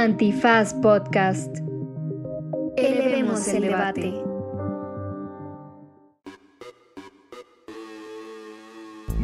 [0.00, 1.58] Antifaz Podcast.
[2.78, 4.14] Elevemos el debate.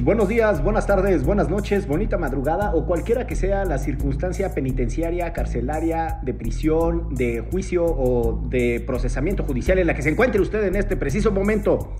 [0.03, 5.33] Buenos días, buenas tardes, buenas noches, bonita madrugada o cualquiera que sea la circunstancia penitenciaria,
[5.33, 10.63] carcelaria, de prisión, de juicio o de procesamiento judicial en la que se encuentre usted
[10.65, 11.97] en este preciso momento.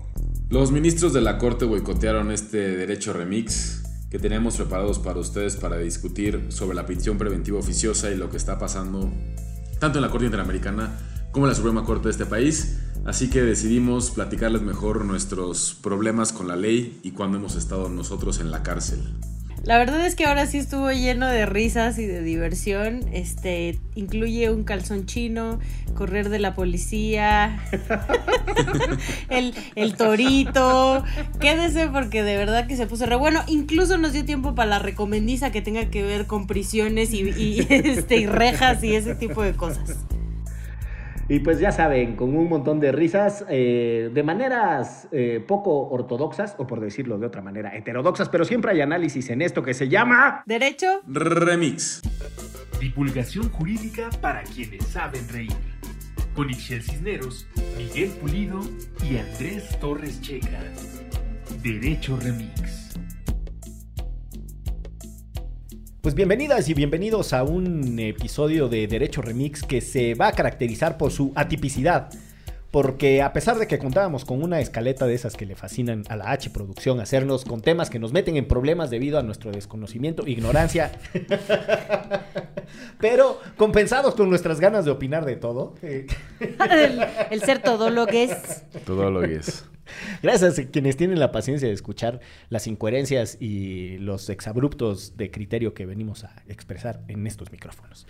[0.49, 5.77] Los ministros de la Corte boicotearon este derecho remix que tenemos preparados para ustedes para
[5.77, 9.11] discutir sobre la prisión preventiva oficiosa y lo que está pasando
[9.79, 10.97] tanto en la Corte Interamericana
[11.31, 12.79] como en la Suprema Corte de este país.
[13.05, 18.39] Así que decidimos platicarles mejor nuestros problemas con la ley y cuando hemos estado nosotros
[18.39, 18.99] en la cárcel.
[19.63, 23.01] La verdad es que ahora sí estuvo lleno de risas y de diversión.
[23.11, 25.59] Este incluye un calzón chino,
[25.93, 27.59] correr de la policía,
[29.29, 31.03] el, el, torito.
[31.39, 33.41] Quédese porque de verdad que se puso re bueno.
[33.47, 38.17] Incluso nos dio tiempo para la recomendiza que tenga que ver con prisiones y, este,
[38.17, 39.97] y rejas y ese tipo de cosas.
[41.29, 46.55] Y pues ya saben, con un montón de risas, eh, de maneras eh, poco ortodoxas,
[46.57, 49.89] o por decirlo de otra manera, heterodoxas, pero siempre hay análisis en esto que se
[49.89, 50.43] llama...
[50.45, 51.01] Derecho.
[51.05, 52.01] Remix.
[52.79, 55.51] Divulgación jurídica para quienes saben reír.
[56.33, 57.47] Con Ixel Cisneros,
[57.77, 58.61] Miguel Pulido
[59.03, 60.61] y Andrés Torres Checa.
[61.61, 62.66] Derecho Remix.
[66.01, 70.95] Pues bienvenidas y bienvenidos a un episodio de Derecho Remix que se va a caracterizar
[70.97, 72.09] por su atipicidad.
[72.71, 76.15] Porque a pesar de que contábamos con una escaleta de esas que le fascinan a
[76.15, 80.27] la H Producción hacernos con temas que nos meten en problemas debido a nuestro desconocimiento,
[80.27, 80.91] ignorancia,
[82.99, 85.75] pero compensados con nuestras ganas de opinar de todo.
[85.81, 86.09] el,
[87.31, 88.63] el ser todólogues.
[88.85, 89.65] Todólogues.
[90.21, 92.19] Gracias a quienes tienen la paciencia de escuchar
[92.49, 98.07] las incoherencias y los exabruptos de criterio que venimos a expresar en estos micrófonos.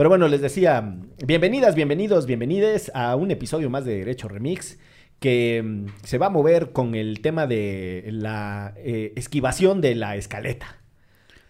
[0.00, 0.94] Pero bueno, les decía,
[1.26, 4.78] bienvenidas, bienvenidos, bienvenides a un episodio más de Derecho Remix
[5.18, 10.16] que mm, se va a mover con el tema de la eh, esquivación de la
[10.16, 10.78] escaleta.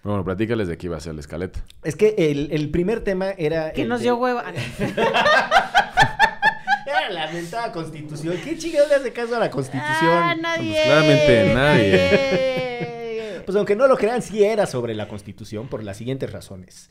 [0.03, 1.65] Bueno, platícales de qué iba a ser la escaleta.
[1.85, 3.73] Es que el, el primer tema era...
[3.73, 4.43] Que nos de- dio hueva.
[6.87, 8.35] Era la mentada constitución.
[8.43, 10.11] ¿Qué chingados le hace caso a la constitución?
[10.13, 10.73] Ah, nadie.
[10.73, 13.43] Pues claramente nadie.
[13.45, 16.89] Pues aunque no lo crean, sí era sobre la Constitución por las siguientes razones.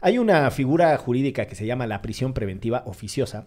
[0.00, 3.46] Hay una figura jurídica que se llama la prisión preventiva oficiosa,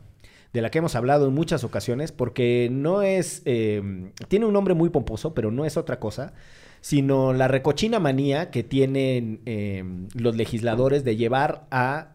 [0.53, 4.73] de la que hemos hablado en muchas ocasiones, porque no es, eh, tiene un nombre
[4.73, 6.33] muy pomposo, pero no es otra cosa,
[6.81, 9.83] sino la recochina manía que tienen eh,
[10.15, 12.13] los legisladores de llevar a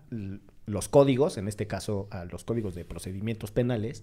[0.67, 4.03] los códigos, en este caso a los códigos de procedimientos penales,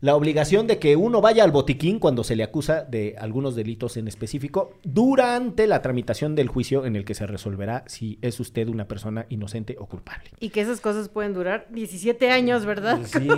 [0.00, 3.96] la obligación de que uno vaya al botiquín cuando se le acusa de algunos delitos
[3.96, 8.68] en específico durante la tramitación del juicio en el que se resolverá si es usted
[8.68, 10.30] una persona inocente o culpable.
[10.40, 13.00] Y que esas cosas pueden durar 17 años, ¿verdad?
[13.04, 13.28] Sí,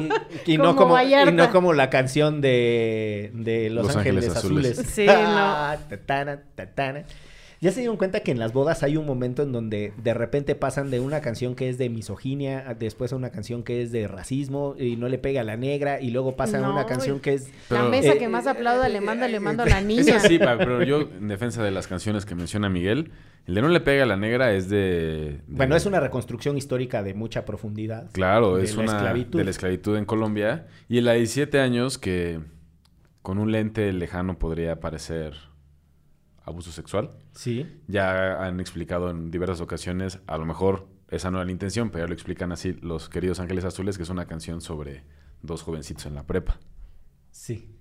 [0.46, 4.78] y, no como, y no como la canción de, de Los, Los Ángeles, Ángeles Azules.
[4.78, 4.90] Azules.
[4.94, 5.06] Sí,
[5.48, 7.04] Ah, tatana, tatana.
[7.60, 10.54] Ya se dieron cuenta que en las bodas hay un momento en donde de repente
[10.54, 13.92] pasan de una canción que es de misoginia, a- después a una canción que es
[13.92, 17.18] de racismo y no le pega a la negra, y luego pasa a una canción
[17.20, 17.46] que es...
[17.70, 20.20] la Pero- mesa Eh, que más aplauda le manda, le mando a la Eso niña.
[20.20, 23.10] sí, pa, pero yo, en defensa de las canciones que menciona Miguel,
[23.46, 24.76] el de No le pega a la negra es de...
[24.76, 28.10] de- Bueno, es una reconstrucción histórica de mucha profundidad.
[28.12, 29.38] Claro, de es la una esclavitud.
[29.38, 30.66] de la esclavitud en Colombia.
[30.88, 32.40] Y la de 17 años que
[33.22, 35.34] con un lente lejano podría parecer
[36.46, 37.10] abuso sexual.
[37.32, 37.80] Sí.
[37.88, 42.04] Ya han explicado en diversas ocasiones, a lo mejor esa no era la intención, pero
[42.04, 45.04] ya lo explican así los queridos Ángeles Azules, que es una canción sobre
[45.42, 46.58] dos jovencitos en la prepa.
[47.30, 47.75] Sí.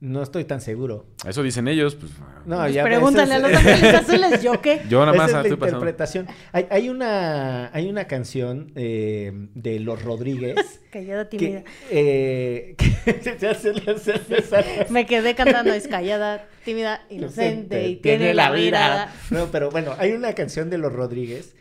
[0.00, 1.06] No estoy tan seguro.
[1.26, 2.12] Eso dicen ellos, pues...
[2.46, 4.82] No, Pues ya pregúntale a los es- ángeles azules, ¿yo qué?
[4.88, 5.78] Yo nada esa más es la estoy pasando.
[5.78, 6.26] interpretación.
[6.52, 10.54] Hay, hay una, hay una canción eh, de Los Rodríguez
[10.92, 11.64] Callada tímida.
[11.90, 14.86] que, eh, que- le sale.
[14.88, 19.12] Me quedé cantando, es callada, tímida, inocente y tiene la mirada.
[19.30, 21.56] No, pero bueno, hay una canción de los Rodríguez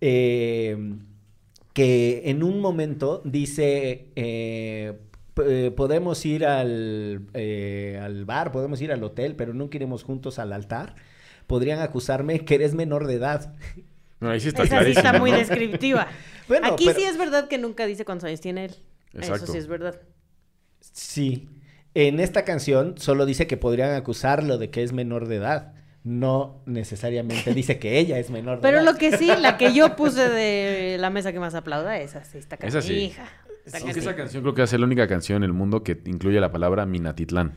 [0.00, 0.76] eh,
[1.74, 4.06] que en un momento dice,
[5.46, 10.38] eh, podemos ir al, eh, al bar, podemos ir al hotel, pero nunca iremos juntos
[10.38, 10.94] al altar.
[11.46, 13.54] Podrían acusarme que eres menor de edad.
[14.20, 15.38] No, ahí sí está Esa sí está muy ¿no?
[15.38, 16.06] descriptiva.
[16.48, 18.74] Bueno, Aquí pero- sí es verdad que nunca dice cuántos años tiene él.
[19.14, 19.44] Exacto.
[19.44, 20.00] Eso sí es verdad.
[20.80, 21.48] Sí.
[21.94, 25.74] En esta canción solo dice que podrían acusarlo de que es menor de edad.
[26.04, 28.86] No necesariamente dice que ella es menor de Pero edad.
[28.92, 32.38] lo que sí, la que yo puse de la mesa que más aplauda, esa sí
[32.38, 33.14] está Esa sí.
[33.70, 33.86] Canija.
[33.86, 36.50] Aunque esa canción creo que es la única canción en el mundo que incluye la
[36.50, 37.54] palabra Minatitlán,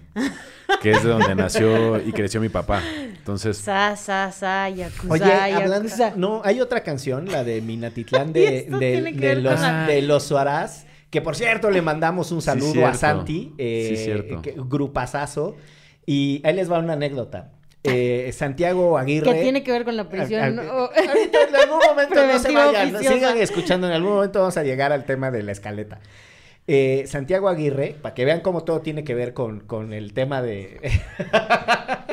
[0.81, 2.81] que es de donde nació y creció mi papá.
[3.17, 5.23] Entonces, Sa, sa, sa, yakuza, Oye,
[5.53, 6.13] hablando, yakuza.
[6.15, 11.21] no, hay otra canción, la de Minatitlán de, de- de los, la- de Suarás, que
[11.21, 12.93] por cierto le mandamos un saludo a.
[12.93, 14.41] Santi, eh, Sí, cierto.
[14.41, 15.55] que- grupazazo,
[16.05, 17.51] y ahí les va una anécdota.
[17.87, 19.33] Eh, Santiago Aguirre.
[19.33, 20.59] Que tiene que ver con la prisión.
[20.59, 24.63] Ah, Ahorita en algún momento no se vayan, sigan escuchando, en algún momento vamos a
[24.63, 25.99] llegar al tema de la escaleta.
[26.67, 30.41] Eh, Santiago Aguirre, para que vean cómo todo tiene que ver con, con el tema
[30.41, 30.79] de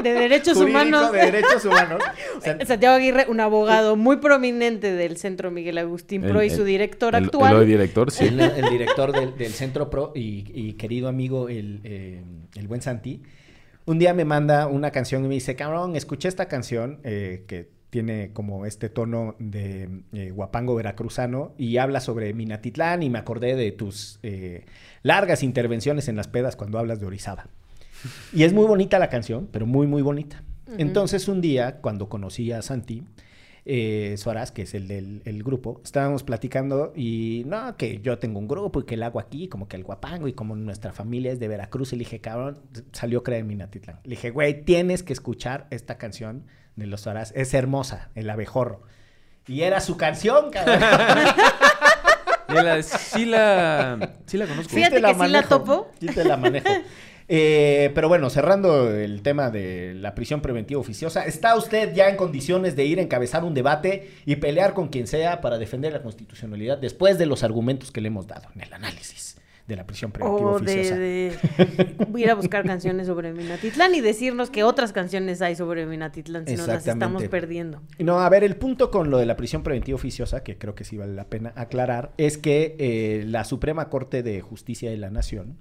[0.03, 1.11] De derechos humanos.
[1.13, 2.03] de derechos humanos.
[2.43, 6.65] San- Santiago Aguirre, un abogado muy prominente del Centro Miguel Agustín Pro El- y su
[6.65, 7.53] director el, actual.
[7.55, 8.27] el hoy director, sí.
[8.27, 12.21] el, el director del, del Centro Pro y, y querido amigo, el, eh,
[12.57, 13.23] el buen Santi,
[13.87, 17.71] un día me manda una canción y me dice, cabrón, escuché esta canción eh, que
[17.91, 23.55] tiene como este tono de eh, guapango veracruzano y habla sobre Minatitlán y me acordé
[23.55, 24.65] de tus eh,
[25.03, 27.49] largas intervenciones en las pedas cuando hablas de Orizaba.
[28.33, 30.43] Y es muy bonita la canción, pero muy, muy bonita.
[30.79, 33.05] Entonces un día, cuando conocí a Santi,
[33.65, 38.39] eh, Suárez, que es el del el grupo, estábamos platicando y no, que yo tengo
[38.39, 41.33] un grupo y que el hago aquí, como que el guapango y como nuestra familia
[41.33, 41.93] es de Veracruz.
[41.93, 42.59] Y le dije, cabrón,
[42.93, 44.01] salió Crea de Minatitlán.
[44.05, 47.33] Le dije, güey, tienes que escuchar esta canción de los Suárez.
[47.37, 48.83] Es hermosa, El Abejorro.
[49.47, 50.81] Y era su canción, cabrón.
[52.49, 54.75] La- sí, la, sí la conozco.
[54.75, 55.89] Fíjate te que sí la topo.
[55.99, 56.69] Sí te la manejo.
[57.29, 62.17] Eh, pero bueno, cerrando el tema de la prisión preventiva oficiosa, ¿está usted ya en
[62.17, 66.03] condiciones de ir a encabezar un debate y pelear con quien sea para defender la
[66.03, 69.37] constitucionalidad después de los argumentos que le hemos dado en el análisis
[69.67, 70.97] de la prisión preventiva O oficiosa?
[70.97, 75.87] de, de ir a buscar canciones sobre Minatitlán y decirnos que otras canciones hay sobre
[75.87, 77.81] Minatitlán si no las estamos perdiendo.
[77.99, 80.85] No, a ver, el punto con lo de la prisión preventiva oficiosa, que creo que
[80.85, 85.11] sí vale la pena aclarar, es que eh, la Suprema Corte de Justicia de la
[85.11, 85.59] Nación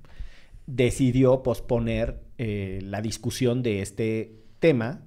[0.67, 5.01] decidió posponer eh, la discusión de este tema,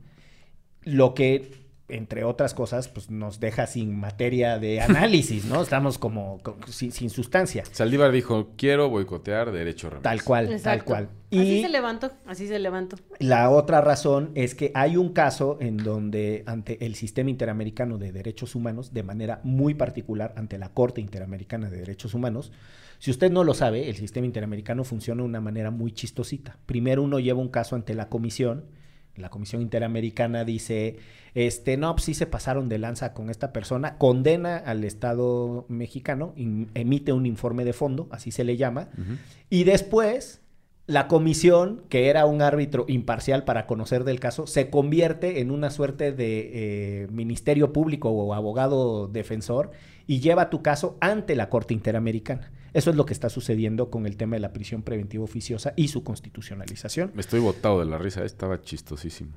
[0.82, 5.62] lo que, entre otras cosas, pues nos deja sin materia de análisis, ¿no?
[5.62, 7.62] Estamos como, co- sin, sin sustancia.
[7.70, 10.02] Saldívar dijo, quiero boicotear derecho remix.
[10.02, 11.08] Tal cual, tal cual.
[11.32, 12.96] Así se levantó, así se levantó.
[13.18, 18.12] La otra razón es que hay un caso en donde ante el sistema interamericano de
[18.12, 22.52] derechos humanos, de manera muy particular ante la Corte Interamericana de Derechos Humanos,
[23.04, 26.56] si usted no lo sabe, el sistema interamericano funciona de una manera muy chistosita.
[26.64, 28.64] Primero uno lleva un caso ante la comisión,
[29.14, 30.96] la comisión interamericana dice,
[31.34, 36.32] este, no, pues sí se pasaron de lanza con esta persona, condena al Estado mexicano,
[36.36, 38.88] in- emite un informe de fondo, así se le llama,
[39.50, 40.40] y después,
[40.86, 45.68] la comisión, que era un árbitro imparcial para conocer del caso, se convierte en una
[45.68, 49.72] suerte de eh, ministerio público o abogado defensor
[50.06, 52.50] y lleva tu caso ante la Corte Interamericana.
[52.74, 55.88] Eso es lo que está sucediendo con el tema de la prisión preventiva oficiosa y
[55.88, 57.12] su constitucionalización.
[57.14, 59.30] Me estoy botado de la risa, estaba chistosísimo.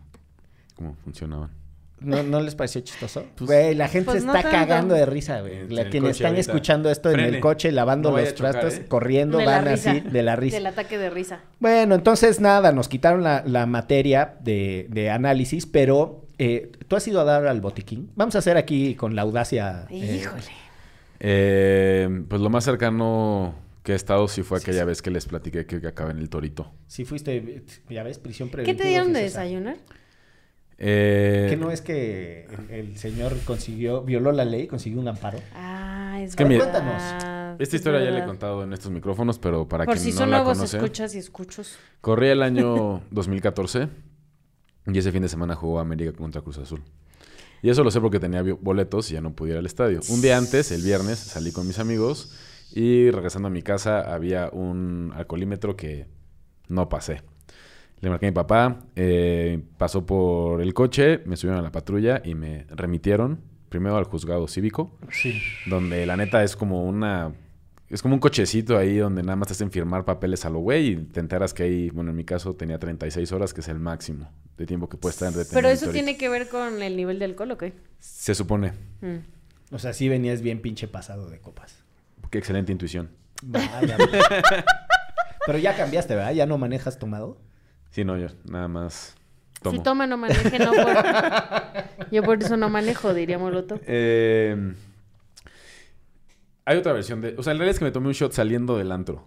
[0.75, 1.51] Cómo funcionaban.
[1.99, 3.25] ¿No, no les pareció chistoso?
[3.35, 5.67] Pues- Güey, la gente Pues se no está cagando de risa, güey.
[5.69, 6.41] La- quienes están ahorita.
[6.41, 8.85] escuchando esto en el coche, lavando No los trastos, ¿eh?
[8.87, 10.57] corriendo, van así, de la risa.
[10.57, 11.39] Del ataque de risa.
[11.59, 17.07] Bueno, entonces nada, nos quitaron la, la materia de, de análisis, pero eh, tú has
[17.07, 18.11] ido a dar al botiquín.
[18.15, 19.87] Vamos a hacer aquí con la audacia.
[19.89, 20.41] eh, Híjole.
[20.43, 20.66] Eh,
[21.19, 25.79] pues lo más cercano que he estado sí fue aquella vez que les platiqué que,
[25.81, 26.71] que acabé en el Torito.
[26.87, 28.83] si fuiste, ya ves, prisión ¿Qué preventiva.
[28.83, 29.77] te dieron de desayunar?
[30.79, 35.39] Eh, ¿Que no es que el, el señor consiguió, violó la ley, consiguió un amparo?
[35.55, 36.71] Ah, es que verdad.
[36.71, 37.57] Cuéntanos.
[37.59, 40.11] Esta es historia ya la he contado en estos micrófonos, pero para Por quien si
[40.11, 40.77] no son la nuevos conoce.
[40.77, 41.77] escuchas y escuchos.
[42.01, 43.87] Corría el año 2014
[44.85, 46.83] y ese fin de semana jugó América contra Cruz Azul.
[47.61, 49.99] Y eso lo sé porque tenía boletos y ya no pude ir al estadio.
[50.09, 52.31] Un día antes, el viernes, salí con mis amigos
[52.73, 56.05] y regresando a mi casa había un alcoholímetro que
[56.67, 57.21] no pasé.
[57.99, 62.21] Le marqué a mi papá, eh, pasó por el coche, me subieron a la patrulla
[62.23, 65.41] y me remitieron primero al juzgado cívico, Sí.
[65.67, 67.33] donde la neta es como una...
[67.89, 70.87] Es como un cochecito ahí donde nada más te hacen firmar papeles a lo güey
[70.87, 73.79] y te enteras que ahí, bueno, en mi caso tenía 36 horas, que es el
[73.79, 75.93] máximo de tiempo que puede estar en Pero eso ahorita.
[75.93, 77.73] tiene que ver con el nivel de alcohol, ¿o qué?
[77.99, 78.73] Se supone.
[79.01, 79.17] Mm.
[79.71, 81.83] O sea, sí venías bien pinche pasado de copas.
[82.29, 83.09] Qué excelente intuición.
[83.41, 83.97] Vaya.
[85.45, 86.33] Pero ya cambiaste, ¿verdad?
[86.33, 87.37] ¿Ya no manejas tomado?
[87.91, 89.15] Sí, no, yo nada más
[89.61, 89.77] tomo.
[89.77, 90.93] Si toma, no maneje, no por...
[92.11, 93.79] Yo por eso no manejo, diría Molotov.
[93.85, 94.73] Eh,
[96.67, 97.33] hay otra versión de...
[97.37, 99.25] O sea, en realidad es que me tomé un shot saliendo del antro.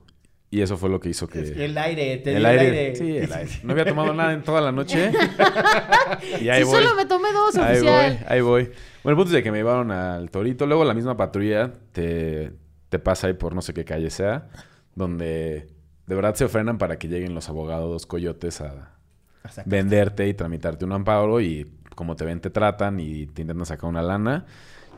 [0.50, 1.40] Y eso fue lo que hizo que...
[1.40, 2.96] Es que el aire, te el dio aire.
[2.96, 3.50] Sí, el aire.
[3.62, 5.10] No había tomado nada en toda la noche.
[6.40, 6.82] y ahí Si voy.
[6.82, 8.26] solo me tomé dos, Ahí voy, oficial.
[8.28, 8.64] ahí voy.
[9.02, 10.66] Bueno, el punto es de que me llevaron al torito.
[10.66, 12.52] Luego la misma patrulla te,
[12.88, 14.48] te pasa ahí por no sé qué calle sea,
[14.94, 15.68] donde
[16.06, 18.96] de verdad se frenan para que lleguen los abogados coyotes a
[19.64, 23.88] venderte y tramitarte un amparo y como te ven te tratan y te intentan sacar
[23.88, 24.46] una lana.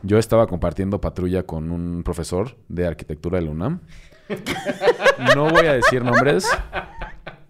[0.03, 3.79] Yo estaba compartiendo patrulla con un profesor de arquitectura de la UNAM.
[5.35, 6.47] No voy a decir nombres,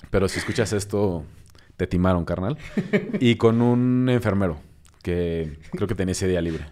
[0.10, 1.24] pero si escuchas esto,
[1.78, 2.58] te timaron, carnal.
[3.20, 4.60] Y con un enfermero
[5.02, 6.66] que creo que tenía ese día libre.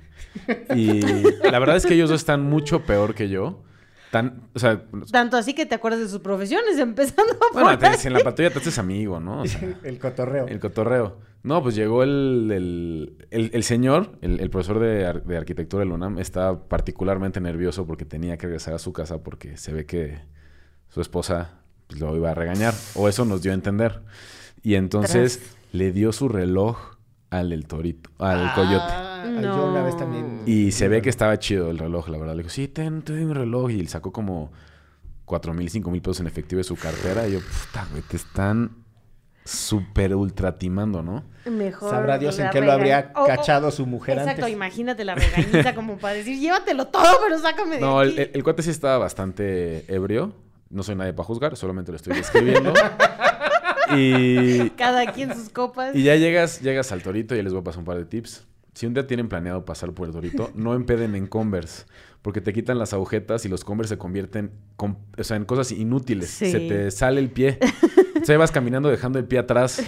[0.76, 1.02] Y
[1.50, 3.64] la verdad es que ellos dos están mucho peor que yo.
[4.12, 7.98] Tan, o sea, Tanto así que te acuerdas de sus profesiones, empezando por bueno, ahí.
[7.98, 9.42] si en la patrulla te haces amigo, ¿no?
[9.42, 10.48] O sea, El cotorreo.
[10.48, 11.18] el cotorreo.
[11.44, 15.84] No, pues llegó el, el, el- el señor, el, el profesor de, ar- de arquitectura
[15.84, 19.74] de la UNAM, estaba particularmente nervioso porque tenía que regresar a su casa porque se
[19.74, 20.20] ve que
[20.90, 22.74] su esposa pues, lo iba a regañar.
[22.96, 24.02] O eso nos dio a entender.
[24.62, 26.78] Y entonces le dio su reloj
[27.32, 28.84] al del torito, al coyote.
[28.90, 29.42] Ah, No.
[29.42, 30.42] Yo una vez también.
[30.46, 32.34] Y se ve que estaba chido el reloj, la verdad.
[32.36, 33.72] Le dijo, sí, ten, te doy mi reloj.
[33.72, 34.52] Y él sacó como
[35.26, 37.28] cuatro mil, cinco mil pesos en efectivo de su cartera.
[37.28, 38.72] Y yo, puta, güey, te están
[39.44, 41.24] súper ultra timando, ¿no?
[41.46, 44.54] Mejor Sabrá Dios en qué lo habría regañ- Oh, oh, cachado su mujer Exacto, antes.
[44.54, 48.12] imagínate la regañiza como para decir, llévatelo todo, pero sácame de No, aquí.
[48.12, 50.34] el, el- el cuate sí estaba bastante ebrio.
[50.70, 52.74] No soy nadie para juzgar, solamente lo estoy describiendo.
[53.98, 55.96] y, Cada quien sus copas.
[55.96, 58.06] y ya llegas, llegas al torito y ya les voy a pasar un par de
[58.06, 58.46] tips.
[58.74, 61.86] Si un día tienen planeado pasar por el torito, no empeden en Converse.
[62.22, 65.72] Porque te quitan las agujetas y los Converse se convierten con- o sea, en cosas
[65.74, 66.30] inútiles.
[66.30, 66.52] Sí.
[66.52, 67.58] Se te sale el pie.
[68.24, 69.82] O sea, vas caminando dejando el pie atrás.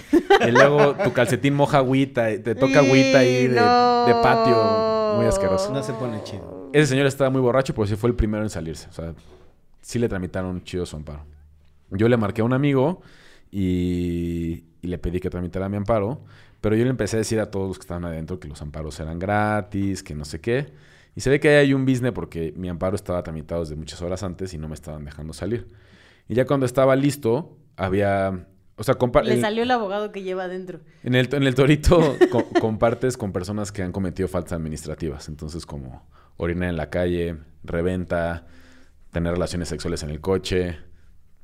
[0.46, 2.32] Y luego tu calcetín moja agüita.
[2.32, 4.06] y Te toca agüita ahí de, No.
[4.06, 5.14] de patio.
[5.16, 5.72] Muy asqueroso.
[5.72, 6.70] No se pone chido.
[6.72, 8.88] Ese señor estaba muy borracho, pero sí fue el primero en salirse.
[8.88, 9.14] O sea,
[9.80, 11.24] sí le tramitaron chido su amparo.
[11.90, 13.02] Yo le marqué a un amigo
[13.52, 16.20] y, y le pedí que tramitara mi amparo.
[16.60, 18.98] Pero yo le empecé a decir a todos los que estaban adentro que los amparos
[18.98, 20.72] eran gratis, que no sé qué.
[21.14, 24.00] Y se ve que ahí hay un business porque mi amparo estaba tramitado desde muchas
[24.02, 25.68] horas antes y no me estaban dejando salir.
[26.28, 28.46] Y ya cuando estaba listo, había...
[28.76, 30.80] O sea, compa- Le el- salió el abogado que lleva adentro.
[31.04, 35.28] en el, en el torito co- compartes con personas que han cometido faltas administrativas.
[35.28, 38.46] Entonces, como orinar en la calle, reventa,
[39.12, 40.76] tener relaciones sexuales en el coche,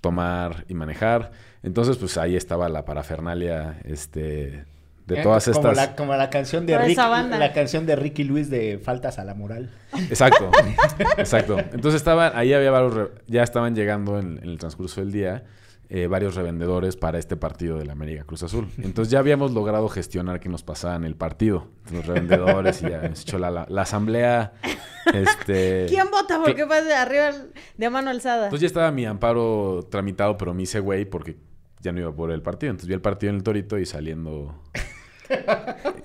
[0.03, 1.31] tomar y manejar.
[1.63, 4.65] Entonces, pues ahí estaba la parafernalia este,
[5.07, 5.77] de Eh, todas como estas.
[5.77, 9.35] La, como la canción de Toda la canción de Ricky Luis de Faltas a la
[9.35, 9.71] moral.
[10.09, 10.51] Exacto,
[11.17, 11.59] exacto.
[11.59, 15.45] Entonces estaban, ahí había varios, re- ya estaban llegando en, en el transcurso del día
[15.93, 18.69] eh, varios revendedores para este partido de la América Cruz Azul.
[18.79, 23.23] Entonces ya habíamos logrado gestionar que nos pasaban el partido, los revendedores y ya hemos
[23.23, 24.53] hecho la, la- la asamblea.
[25.13, 26.41] Este, ¿Quién vota?
[26.45, 27.31] Porque va de arriba
[27.77, 28.45] de a mano alzada.
[28.45, 31.37] Entonces ya estaba mi amparo tramitado, pero me hice güey porque
[31.81, 32.71] ya no iba por el partido.
[32.71, 34.63] Entonces vi el partido en el Torito y saliendo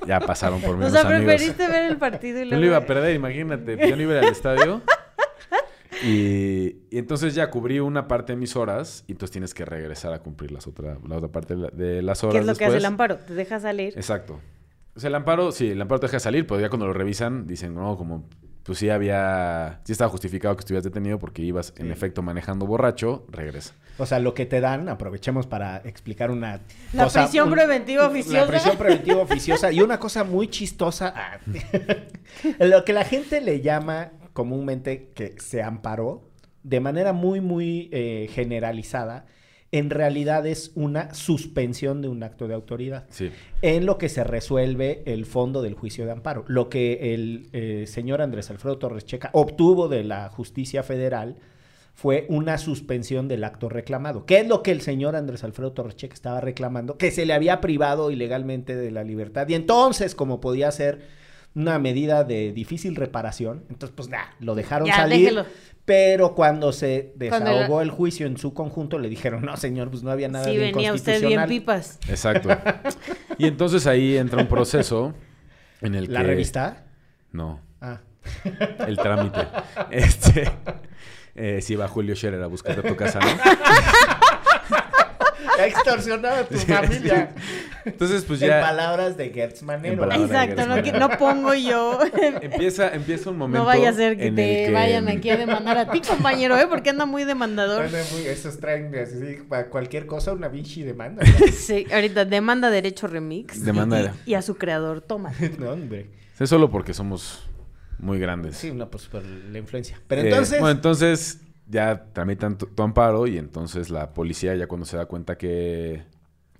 [0.07, 1.23] ya pasaron por mí o sea, amigos.
[1.25, 2.61] preferiste ver el partido y Yo luego...
[2.61, 3.77] lo iba a perder, imagínate.
[3.89, 4.81] Yo no iba a al estadio.
[6.05, 10.13] Y, y entonces ya cubrí una parte de mis horas y entonces tienes que regresar
[10.13, 12.55] a cumplir las otra, la otra parte de, la- de las horas ¿Qué es lo
[12.55, 13.17] que hace el amparo?
[13.17, 13.93] Te deja salir.
[13.97, 14.39] Exacto.
[14.95, 17.47] O sea, el amparo, sí, el amparo te deja salir, pero ya cuando lo revisan
[17.47, 18.23] dicen, no, como,
[18.63, 23.25] pues sí había, sí estaba justificado que estuvieras detenido porque ibas en efecto manejando borracho,
[23.29, 23.73] regresa.
[23.97, 26.61] O sea, lo que te dan, aprovechemos para explicar una
[26.93, 27.23] La cosa.
[27.23, 28.41] prisión preventiva oficiosa.
[28.41, 29.71] La prisión preventiva oficiosa.
[29.71, 31.13] Y una cosa muy chistosa.
[31.15, 31.39] ah,
[32.59, 36.29] lo que la gente le llama comúnmente que se amparó,
[36.61, 39.25] de manera muy, muy eh, generalizada,
[39.71, 43.05] en realidad es una suspensión de un acto de autoridad.
[43.09, 43.31] Sí.
[43.61, 46.43] en lo que se resuelve el fondo del juicio de amparo.
[46.47, 51.37] Lo que el eh, señor Andrés Alfredo Torres Checa obtuvo de la justicia federal
[51.93, 54.25] fue una suspensión del acto reclamado.
[54.25, 56.97] ¿Qué es lo que el señor Andrés Alfredo Torres Checa estaba reclamando?
[56.97, 59.47] Que se le había privado ilegalmente de la libertad.
[59.47, 61.24] Y entonces, como podía ser
[61.55, 65.19] una medida de difícil reparación, entonces pues nada, lo dejaron Ya, salir.
[65.21, 65.45] déjelo.
[65.85, 69.89] Pero cuando se Cuando desahogó la- el juicio en su conjunto, le dijeron, no señor,
[69.91, 71.49] pues no había nada Sí, de venía usted bien inconstitucional".
[71.49, 71.99] pipas.
[72.09, 72.49] Exacto.
[73.37, 75.13] y entonces ahí entra un proceso
[75.81, 76.27] en el ¿La que...
[76.27, 76.85] revista?
[77.31, 78.01] No, Ah.
[78.87, 79.41] el trámite.
[79.91, 80.51] Este...
[81.37, 83.27] Eh, si va Julio Scherer a buscarte a tu casa, ¿no?
[85.59, 87.31] Ha extorsionado a tu familia.
[87.85, 89.93] Entonces, pues En ya palabras de Gertz Manero.
[89.93, 91.99] En palabras- Exacto, no, Gertz que- no pongo yo.
[92.41, 95.37] empieza, empieza un momento No vaya a ser que en te que- vayan aquí a
[95.37, 96.67] demandar a ti, compañero, ¿eh?
[96.67, 97.89] Porque anda muy demandador.
[97.89, 101.23] Bueno, muy- esos traen así, para cualquier cosa una Vinci demanda.
[101.53, 103.63] Sí, ahorita demanda derecho remix.
[103.63, 105.31] Demanda y, de- y a su creador, toma.
[105.59, 106.09] no, hombre.
[106.39, 107.43] Es solo porque somos
[107.97, 108.57] muy grandes.
[108.57, 109.99] Sí, no, pues por la influencia.
[110.07, 114.67] Pero Eh, entonces, bueno, entonces ya tramitan tu, tu amparo y entonces la policía ya
[114.67, 116.03] cuando se da cuenta que,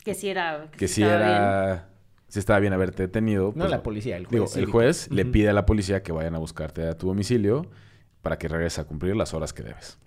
[0.03, 0.69] Que si era.
[0.71, 1.29] que sí si estaba bien.
[1.37, 1.89] era...
[2.27, 3.47] Si estaba bien haberte detenido.
[3.49, 4.31] no pues, la policía, el juez.
[4.55, 7.69] Digo, el juez le pide a la policía que vayan a buscarte a tu domicilio
[8.21, 9.99] para que regreses a cumplir las horas que debes.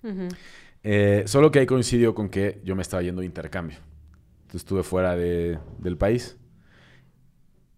[0.83, 3.77] Eh, solo que ahí coincidió con que yo me estaba yendo de intercambio.
[4.41, 6.37] Entonces estuve fuera de- del país.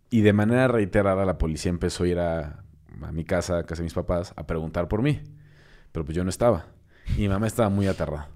[0.10, 2.64] Y de manera reiterada la policía empezó a ir a,
[3.02, 5.22] a mi casa, a casa de mis papás, a preguntar por mí.
[5.94, 6.66] Pero pues yo no estaba.
[7.18, 8.30] Y mi mamá estaba muy aterrada.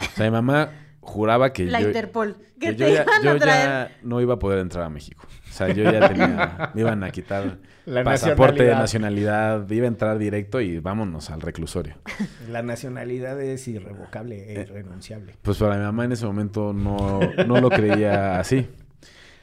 [0.00, 0.70] O sea, mi mamá
[1.00, 1.88] juraba que La yo...
[1.88, 2.36] Interpol.
[2.60, 3.68] que Que yo ya, iban yo a traer.
[3.90, 5.26] ya no iba a poder entrar a México.
[5.48, 6.70] O sea, yo ya tenía...
[6.74, 9.58] me iban a quitar La pasaporte de nacionalidad.
[9.60, 9.70] nacionalidad.
[9.76, 11.94] Iba a entrar directo y vámonos al reclusorio.
[12.50, 15.34] La nacionalidad es irrevocable e irrenunciable.
[15.42, 18.68] Pues para mi mamá en ese momento no, no lo creía así.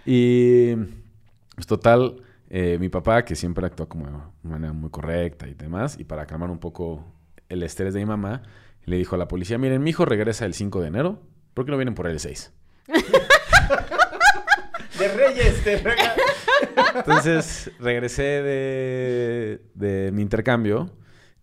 [0.05, 0.75] Y
[1.55, 4.05] pues total, eh, mi papá, que siempre actuó como
[4.43, 7.03] de manera muy correcta y demás, y para calmar un poco
[7.49, 8.43] el estrés de mi mamá,
[8.85, 11.21] le dijo a la policía, miren, mi hijo regresa el 5 de enero,
[11.53, 12.53] ¿por qué no vienen por el 6?
[14.99, 16.09] De Reyes, de Reyes.
[16.95, 20.89] Entonces regresé de, de mi intercambio.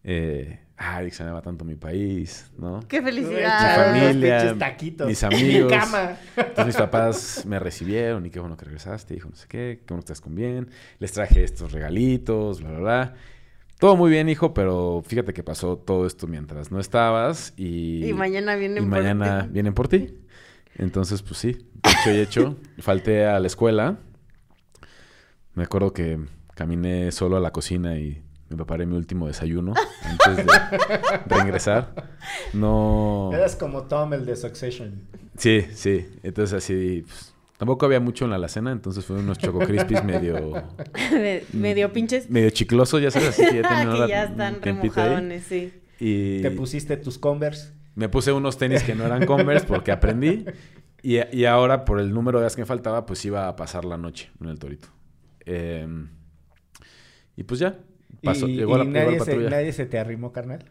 [0.05, 2.81] Eh, ay, extrañaba tanto mi país, ¿no?
[2.89, 3.93] Qué Mi felicidad.
[3.93, 5.07] familia, pinches taquitos.
[5.07, 5.71] mis amigos.
[5.71, 6.17] Mi cama.
[6.35, 9.93] Entonces mis papás me recibieron y qué bueno que regresaste, hijo, no sé qué, qué
[9.93, 10.71] bueno que estás con bien.
[10.99, 13.15] Les traje estos regalitos, bla, bla, bla.
[13.83, 18.07] Todo muy bien, hijo, pero fíjate que pasó todo esto mientras no estabas y...
[18.07, 19.49] Y mañana vienen y por mañana ti.
[19.51, 20.21] vienen por ti.
[20.77, 23.99] Entonces, pues sí, dicho y hecho, falté a la escuela.
[25.55, 26.21] Me acuerdo que
[26.55, 29.75] caminé solo a la cocina y me preparé mi último desayuno
[30.05, 30.53] antes de
[31.27, 32.09] reingresar.
[32.53, 33.31] No...
[33.35, 35.09] Eras como Tom, el de Succession.
[35.37, 36.07] Sí, sí.
[36.23, 37.03] Entonces así...
[37.05, 37.32] pues,
[37.63, 40.65] tampoco había mucho en la alacena, entonces fueron unos Choco Crispies medio...
[41.53, 42.29] Medio pinches.
[42.29, 45.73] medio chiclosos, ya sabes, así que ya que ya están remojadones, sí.
[46.01, 47.73] Y Te pusiste tus Converse.
[47.95, 50.45] me puse unos tenis que no eran Converse porque aprendí.
[51.05, 53.85] Y, y ahora, por el número de días que me faltaba, pues iba a pasar
[53.85, 54.89] la noche en el Torito.
[55.47, 55.87] Eh,
[57.37, 57.79] y pues ya.
[58.25, 60.65] Pasó, y llegó, la, y llegó la nadie, se, nadie se te arrimó, carnal.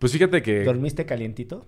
[0.00, 0.64] Pues fíjate que...
[0.64, 1.66] ¿Dormiste calientito?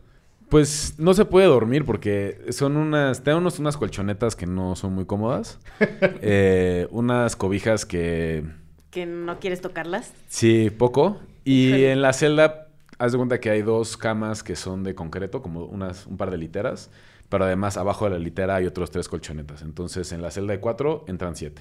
[0.49, 3.23] Pues no se puede dormir porque son unas...
[3.23, 5.59] Tengo unos, unas colchonetas que no son muy cómodas.
[6.23, 8.45] Eh, unas cobijas que...
[8.91, 10.13] Que no quieres tocarlas.
[10.29, 11.19] Sí, poco.
[11.45, 11.93] Y Híjole.
[11.93, 15.65] en la celda, haz de cuenta que hay dos camas que son de concreto, como
[15.67, 16.91] unas, un par de literas.
[17.29, 19.61] Pero además, abajo de la litera hay otros tres colchonetas.
[19.63, 21.61] Entonces, en la celda de cuatro entran siete.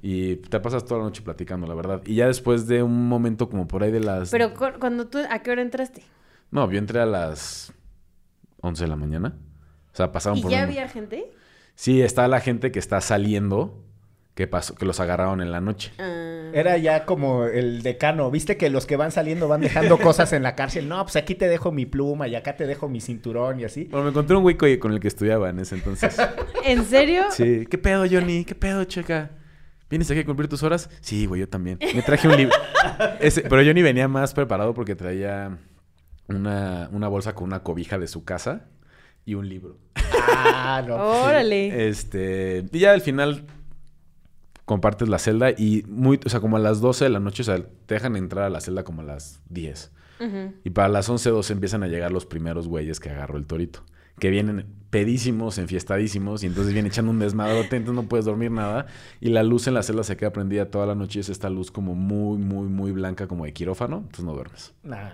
[0.00, 2.02] Y te pasas toda la noche platicando, la verdad.
[2.06, 4.30] Y ya después de un momento como por ahí de las...
[4.30, 6.02] Pero cu- cuando tú, ¿a qué hora entraste?
[6.52, 7.72] No, yo entré a las
[8.60, 9.36] 11 de la mañana.
[9.92, 11.30] O sea, pasaron ¿Y por ya un- había gente?
[11.74, 13.82] Sí, está la gente que está saliendo,
[14.34, 15.92] que pasó, que los agarraron en la noche.
[15.98, 16.50] Ah.
[16.54, 18.30] Era ya como el decano.
[18.30, 20.88] ¿Viste que los que van saliendo van dejando cosas en la cárcel?
[20.88, 23.84] No, pues aquí te dejo mi pluma y acá te dejo mi cinturón y así.
[23.84, 26.16] Bueno, me encontré un güey co- con el que estudiaba en ese entonces.
[26.64, 27.24] ¿En serio?
[27.30, 27.66] Sí.
[27.70, 28.44] ¿Qué pedo, Johnny?
[28.44, 29.30] ¿Qué pedo, checa?
[29.90, 30.88] ¿Vienes aquí a cumplir tus horas?
[31.00, 31.78] Sí, güey, yo también.
[31.94, 32.54] Me traje un libro.
[33.20, 35.58] Ese- Pero Johnny venía más preparado porque traía
[36.28, 38.66] una, una bolsa con una cobija de su casa
[39.24, 39.78] y un libro.
[40.28, 40.96] Ah, no.
[40.96, 41.08] pues.
[41.24, 41.88] Órale.
[41.88, 43.46] Este, y ya al final
[44.64, 47.44] compartes la celda y muy, o sea, como a las 12 de la noche, o
[47.44, 49.92] sea, te dejan entrar a la celda como a las 10.
[50.20, 50.54] Ujú.
[50.64, 53.84] Y para las 11, 12 empiezan a llegar los primeros güeyes que agarró el torito.
[54.18, 58.86] Que vienen pedísimos, enfiestadísimos, y entonces vienen echando un desmadrote, entonces no puedes dormir nada.
[59.20, 61.50] Y la luz en la celda se queda prendida toda la noche, y es esta
[61.50, 64.72] luz como muy, muy, muy blanca, como de quirófano, entonces no duermes.
[64.84, 65.10] Nah.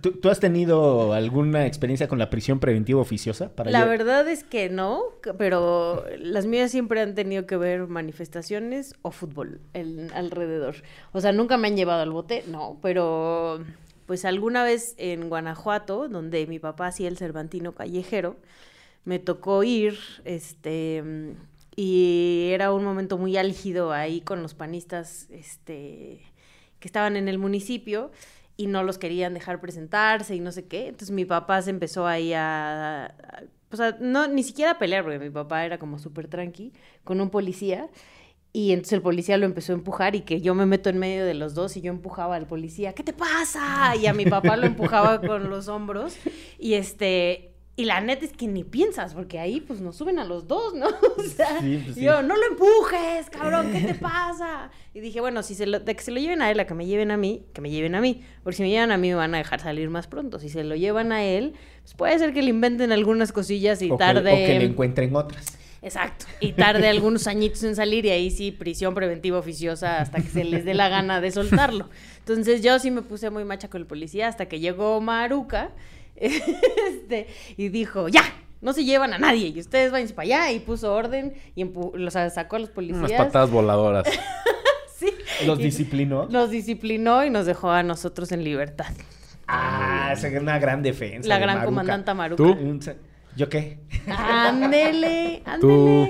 [0.00, 3.50] ¿Tú, tú has tenido alguna experiencia con la prisión preventiva oficiosa?
[3.54, 5.02] Para La verdad es que no,
[5.38, 10.76] pero las mías siempre han tenido que ver manifestaciones o fútbol el- alrededor.
[11.12, 13.60] O sea, nunca me han llevado al bote, no, pero
[14.06, 18.36] pues alguna vez en Guanajuato, donde mi papá hacía el Cervantino callejero,
[19.04, 21.02] me tocó ir, este,
[21.76, 26.22] y era un momento muy álgido ahí con los panistas, este,
[26.80, 28.10] que estaban en el municipio
[28.56, 30.88] y no los querían dejar presentarse y no sé qué.
[30.88, 35.18] Entonces mi papá se empezó ahí a, a- o sea, ni siquiera a pelear, porque
[35.18, 36.72] mi papá era como súper tranqui,
[37.04, 37.88] con un policía.
[38.56, 41.26] Y entonces el policía lo empezó a empujar y que yo me meto en medio
[41.26, 43.94] de los dos y yo empujaba al policía, ¿qué te pasa?
[43.96, 46.16] Y a mi papá lo empujaba con los hombros.
[46.58, 50.24] Y este, y la neta es que ni piensas, porque ahí pues nos suben a
[50.24, 50.86] los dos, ¿no?
[51.18, 52.00] O sea, Sí, pues, sí.
[52.00, 54.70] yo, no lo empujes, cabrón, ¿qué te pasa?
[54.94, 56.72] Y dije, bueno, si se lo, de que se lo lleven a él, a que
[56.72, 58.22] me lleven a mí, que me lleven a mí.
[58.42, 60.38] Porque si me llevan a mí me van a dejar salir más pronto.
[60.38, 63.90] Si se lo llevan a él, pues puede ser que le inventen algunas cosillas y
[63.90, 64.32] o, que, tarde.
[64.32, 65.58] o que le encuentren otras.
[65.86, 66.26] Exacto.
[66.40, 70.42] Y tarde algunos añitos en salir y ahí sí prisión preventiva oficiosa hasta que se
[70.44, 71.88] les dé la gana de soltarlo.
[72.18, 75.70] Entonces yo sí me puse muy macha con el policía hasta que llegó Maruca
[76.16, 78.22] este, y dijo, ya,
[78.60, 81.94] no se llevan a nadie y ustedes váyanse para allá y puso orden y empu-
[81.94, 82.98] los sacó a los policías.
[83.10, 84.06] Unas patadas voladoras.
[84.98, 85.10] Sí.
[85.44, 86.26] Los Y disciplinó.
[86.30, 88.86] Nos disciplinó y nos dejó a nosotros en libertad.
[89.46, 91.28] Ah, esa es una gran defensa.
[91.28, 91.66] La de gran Maruca.
[91.70, 92.42] comandante Maruca.
[92.42, 92.56] ¿Tú?
[93.36, 93.78] ¿Yo qué?
[94.08, 95.60] Ándele, ándele.
[95.60, 96.08] Tú...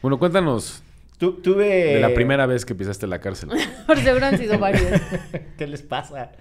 [0.00, 0.81] Bueno, cuéntanos
[1.22, 1.94] tu- tuve...
[1.94, 3.50] de la primera vez que pisaste la cárcel.
[3.86, 4.90] Por seguro han sido varios.
[5.56, 6.32] ¿Qué les pasa?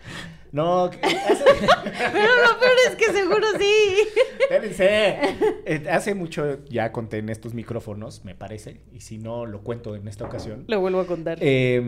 [0.52, 3.76] No, hace- Pero lo peor es que seguro sí.
[4.40, 5.20] espérense.
[5.68, 9.96] Eh, hace mucho ya conté en estos micrófonos, me parece, y si no, lo cuento
[9.96, 10.66] en esta ocasión.
[10.68, 11.38] Lo vuelvo a contar.
[11.42, 11.80] Eh,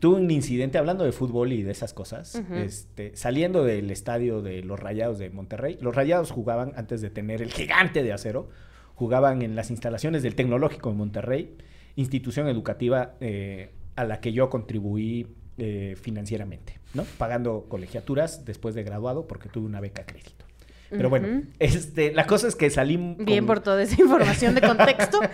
[0.00, 2.42] tuve un incidente hablando de fútbol y de esas cosas.
[2.52, 5.78] Este, saliendo del estadio de los Rayados de Monterrey.
[5.80, 8.48] Los Rayados jugaban, antes de tener el gigante de acero,
[8.96, 11.56] jugaban en las instalaciones del Tecnológico de Monterrey,
[11.96, 15.28] institución educativa eh, a la que yo contribuí
[15.58, 17.04] eh, financieramente, ¿no?
[17.18, 20.44] Pagando colegiaturas después de graduado porque tuve una beca crédito.
[20.90, 22.96] Pero bueno, este, la cosa es que salí...
[23.18, 25.20] Bien por toda esa información de contexto.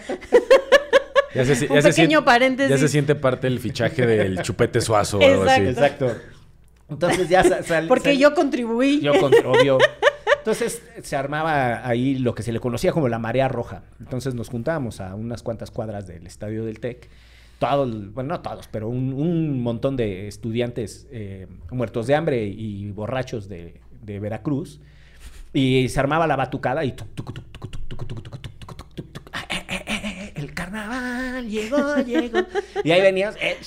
[1.33, 2.71] Ya se, Un ya pequeño siente- paréntesis.
[2.71, 5.61] Ya se siente parte del fichaje del chupete suazo o algo así.
[5.63, 6.13] Exacto.
[6.89, 9.01] Entonces ya sa- sal- Porque sal- yo contribuí.
[9.01, 9.79] Yo con- obvio.
[10.41, 13.83] Entonces se armaba ahí lo que se le conocía como la marea roja.
[14.01, 17.11] Entonces nos juntábamos a unas cuantas cuadras del estadio del TEC.
[17.59, 21.07] Todos, bueno, no todos, pero un, montón de estudiantes
[21.71, 24.81] muertos de hambre y borrachos de, Veracruz.
[25.53, 26.95] Y se armaba la batucada y...
[30.35, 32.39] El carnaval llegó, llegó.
[32.83, 33.37] Y ahí venías...
[33.43, 33.59] Eh,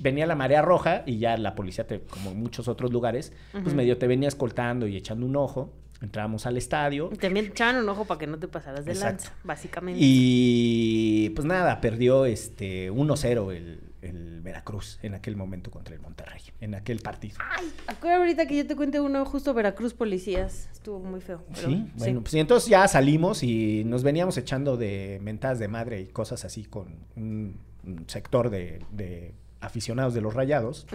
[0.00, 3.66] venía la marea roja y ya la policía, te, como en muchos otros lugares, pues
[3.66, 3.74] Ujú.
[3.76, 5.72] medio te venía escoltando y echando un ojo.
[6.00, 7.08] Entrábamos al estadio.
[7.20, 9.24] También te echaban un ojo para que no te pasaras de Exacto.
[9.24, 9.98] lanza, básicamente.
[10.00, 16.40] Y pues nada, perdió este 1-0 el, el Veracruz en aquel momento contra el Monterrey,
[16.60, 17.38] en aquel partido.
[17.40, 20.68] Ay, acuérdate ahorita que yo te cuente uno justo Veracruz Policías.
[20.72, 21.42] Estuvo muy feo.
[21.52, 25.66] pero Sí, bueno, pues y entonces ya salimos y nos veníamos echando de mentadas de
[25.66, 30.86] madre y cosas así con un, un sector de, de aficionados de los rayados.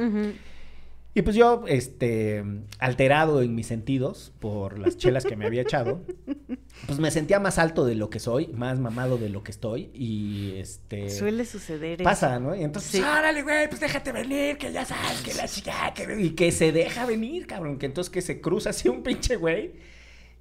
[1.15, 2.43] Y pues yo, este,
[2.80, 6.02] alterado en mis sentidos por las chelas que me había echado,
[6.88, 9.91] pues me sentía más alto de lo que soy, más mamado de lo que estoy
[9.93, 11.12] y este...
[11.12, 12.04] Suele suceder eso.
[12.04, 12.56] Pasa, ¿no?
[12.56, 12.99] Y entonces, Sí.
[12.99, 16.19] órale, güey, pues déjate venir, que ya sabes, que la chica, que...
[16.19, 19.73] Y que se deja venir, cabrón, que entonces que se cruza así un pinche güey.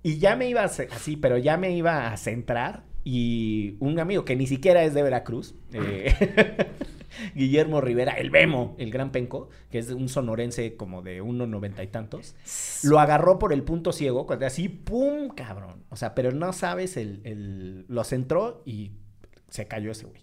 [0.03, 2.85] Y ya me iba a así, pero ya me iba a centrar.
[3.05, 6.15] Y un amigo que ni siquiera es de Veracruz, eh,
[7.35, 11.83] Guillermo Rivera, el Bemo, el gran penco, que es un sonorense como de uno noventa
[11.83, 12.35] y tantos,
[12.83, 15.29] lo agarró por el punto ciego, así, ¡pum!
[15.31, 15.85] cabrón.
[15.91, 18.93] O sea, pero no sabes, el, el- lo centró y
[19.49, 20.23] se cayó ese güey.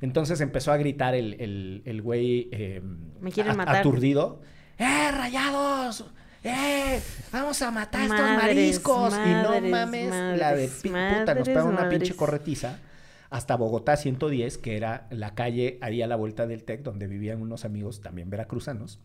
[0.00, 2.82] Entonces empezó a gritar el, el, el güey eh,
[3.20, 3.76] Me quieren a- matar.
[3.76, 4.42] aturdido.
[4.78, 6.04] ¡Eh, rayados!
[6.42, 7.00] ¡Eh!
[7.32, 9.14] ¡Vamos a matar a estos Madres, mariscos!
[9.14, 12.16] y no madres, mames, la de madres, puta, nos pegó una madres, pinche madres.
[12.16, 12.78] corretiza
[13.34, 17.42] hasta Bogotá 110, que era la calle ahí a la vuelta del TEC, donde vivían
[17.42, 19.00] unos amigos también veracruzanos.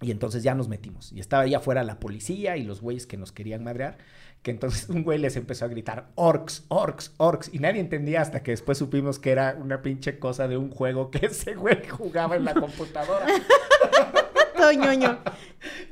[0.00, 1.12] Y entonces ya nos metimos.
[1.12, 3.98] Y estaba ahí afuera la policía y los güeyes que nos querían madrear.
[4.42, 7.54] Que entonces un güey les empezó a gritar, orcs, orcs, orcs.
[7.54, 11.12] Y nadie entendía hasta que después supimos que era una pinche cosa de un juego
[11.12, 13.26] que ese güey jugaba en la computadora.
[14.56, 15.20] Todo ñoño.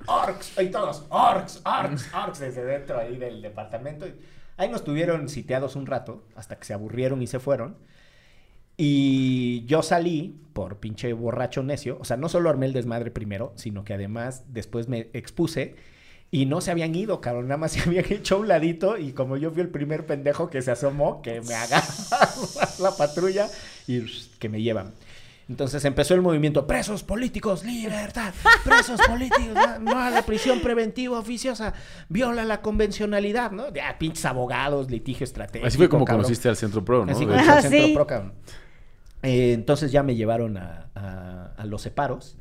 [0.06, 4.08] orcs, y todos, orcs, orcs, orcs, desde dentro ahí del departamento.
[4.08, 4.14] Y
[4.60, 7.78] Ahí nos tuvieron sitiados un rato, hasta que se aburrieron y se fueron.
[8.76, 11.96] Y yo salí por pinche borracho necio.
[11.98, 15.76] O sea, no solo armé el desmadre primero, sino que además después me expuse.
[16.30, 17.48] Y no se habían ido, cabrón.
[17.48, 18.98] Nada más se habían hecho un ladito.
[18.98, 21.86] Y como yo fui el primer pendejo que se asomó, que me agarra
[22.80, 23.48] la patrulla
[23.86, 24.04] y
[24.38, 24.92] que me llevan.
[25.50, 28.32] Entonces empezó el movimiento, presos políticos, libertad,
[28.64, 31.74] presos políticos, no, no a la prisión preventiva oficiosa,
[32.08, 33.72] viola la convencionalidad, ¿no?
[33.72, 35.66] Ya, pinches abogados, litigio estratégico.
[35.66, 36.22] Así fue como cabrón.
[36.22, 37.10] conociste al Centro Pro, ¿no?
[37.10, 37.32] Así hecho.
[37.34, 37.92] Ah, Centro sí.
[37.94, 38.32] Pro, cabrón.
[39.22, 42.38] Eh, entonces ya me llevaron a, a- a los separos.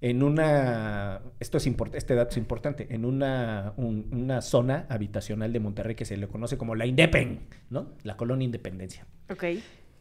[0.00, 5.52] En una, esto es import- este dato es importante, en una, un- una zona habitacional
[5.52, 7.88] de Monterrey que se le conoce como la Indepen, ¿no?
[8.04, 9.06] La colonia Independencia.
[9.28, 9.44] Ok.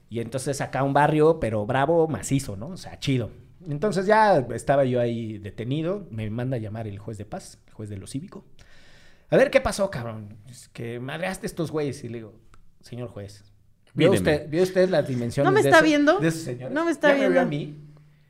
[0.10, 2.68] Y entonces acá un barrio, pero bravo, macizo, ¿no?
[2.70, 3.30] O sea, chido.
[3.68, 7.74] Entonces ya estaba yo ahí detenido, me manda a llamar el juez de paz, el
[7.74, 8.46] juez de lo cívico.
[9.30, 10.38] A ver qué pasó, cabrón.
[10.50, 12.02] Es que madreaste a estos güeyes.
[12.04, 12.34] Y le digo,
[12.80, 13.44] señor juez,
[13.94, 16.20] ¿vio usted, ¿vio usted las dimensiones ¿No me de está ese- viendo?
[16.20, 16.74] de esos señores?
[16.74, 17.42] ¿No me está ¿Ya vio viendo?
[17.42, 17.76] a mí?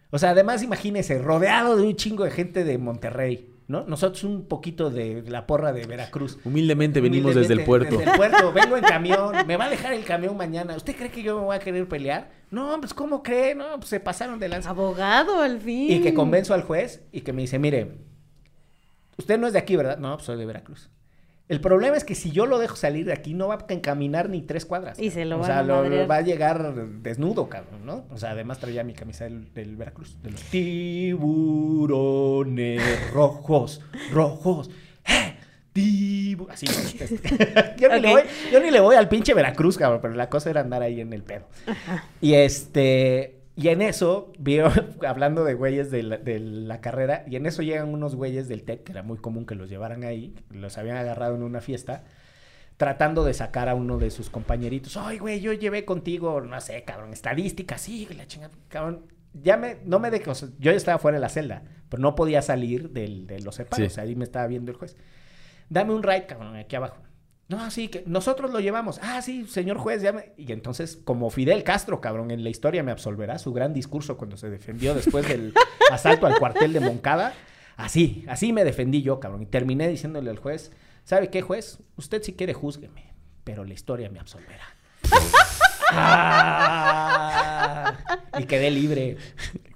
[0.10, 3.84] O sea, además imagínese, rodeado de un chingo de gente de Monterrey, ¿no?
[3.86, 6.38] Nosotros un poquito de la porra de Veracruz.
[6.46, 7.98] Humildemente venimos desde el puerto.
[7.98, 10.76] Desde el puerto, vengo en camión, me va a dejar el camión mañana.
[10.76, 12.32] ¿Usted cree que yo me voy a querer pelear?
[12.50, 13.56] No, pues ¿cómo cree?
[13.56, 14.70] No, pues se pasaron de lanza.
[14.70, 15.92] Abogado, al fin.
[15.92, 17.98] Y que convenzo al juez y que me dice, mire,
[19.18, 19.98] usted no es de aquí, ¿verdad?
[19.98, 20.90] No, pues soy de Veracruz.
[21.50, 24.28] El problema es que si yo lo dejo salir de aquí, no va a encaminar
[24.30, 25.00] ni tres cuadras.
[25.00, 28.06] Y se lo o van sea, a lo- va a llegar desnudo, cabrón, ¿no?
[28.12, 30.22] O sea, además traía mi camisa del, del Veracruz.
[30.22, 30.42] De los
[31.78, 32.82] tiburones
[33.14, 33.82] rojos,
[34.12, 34.70] rojos.
[35.08, 35.36] ¡Eh!
[35.74, 36.74] Tibu- Así, ¿no?
[37.06, 40.30] Este, yo, ni le voy, yo ni le voy al pinche Veracruz, cabrón, pero la
[40.30, 41.46] cosa era andar ahí en el pedo.
[42.20, 43.37] Y este.
[43.60, 44.68] Y en eso, vio,
[45.08, 48.64] hablando de güeyes de la, de la carrera, y en eso llegan unos güeyes del
[48.64, 52.04] TEC, que era muy común que los llevaran ahí, los habían agarrado en una fiesta,
[52.78, 54.96] tratando de sacar a uno de sus compañeritos.
[54.96, 59.08] Ay, güey, yo llevé contigo, no sé, cabrón, estadística, sí, la chingada, cabrón.
[59.34, 62.42] Ya me, no me dejó, yo ya estaba fuera de la celda, pero no podía
[62.44, 64.00] salir del, de los separos, Sí.
[64.00, 64.96] ahí me estaba viendo el juez.
[65.70, 66.98] Dame un ride, cabrón, aquí abajo.
[67.50, 69.00] No, sí, que nosotros lo llevamos.
[69.02, 72.84] Ah, sí, señor juez, ya me- Y entonces, como Fidel Castro, cabrón, en la historia
[72.84, 75.54] me absolverá su gran discurso cuando se defendió después del
[75.92, 77.34] asalto al cuartel de Moncada.
[77.78, 79.44] Así, así me defendí yo, cabrón.
[79.44, 80.72] Y terminé diciéndole al juez,
[81.06, 81.80] ¿sabe qué, juez?
[81.96, 83.14] Usted si quiere júzgueme,
[83.46, 84.66] pero la historia me absolverá.
[85.90, 87.94] Ah,
[88.40, 89.18] y quedé libre.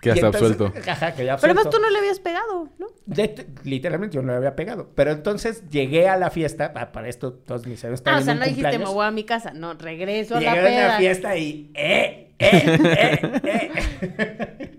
[0.02, 0.74] Quedaste Y entonces- absuelto.
[0.74, 2.88] Quedé Pero además tú no le habías pegado, ¿no?
[3.06, 4.89] De- literalmente yo no le había pegado.
[4.95, 6.71] Pero entonces llegué a la fiesta.
[6.76, 8.93] ah, para esto todos mis amigos Ah, o sea, no dijiste, me cumpleaños.
[8.95, 9.52] voy a mi casa.
[9.54, 10.88] No, regreso a Llegué la a peda.
[10.88, 11.71] la fiesta y.
[11.76, 12.34] ¡Eh!
[12.39, 12.80] ¡Eh!
[12.84, 13.41] ¡Eh!
[13.43, 14.78] ¡Eh!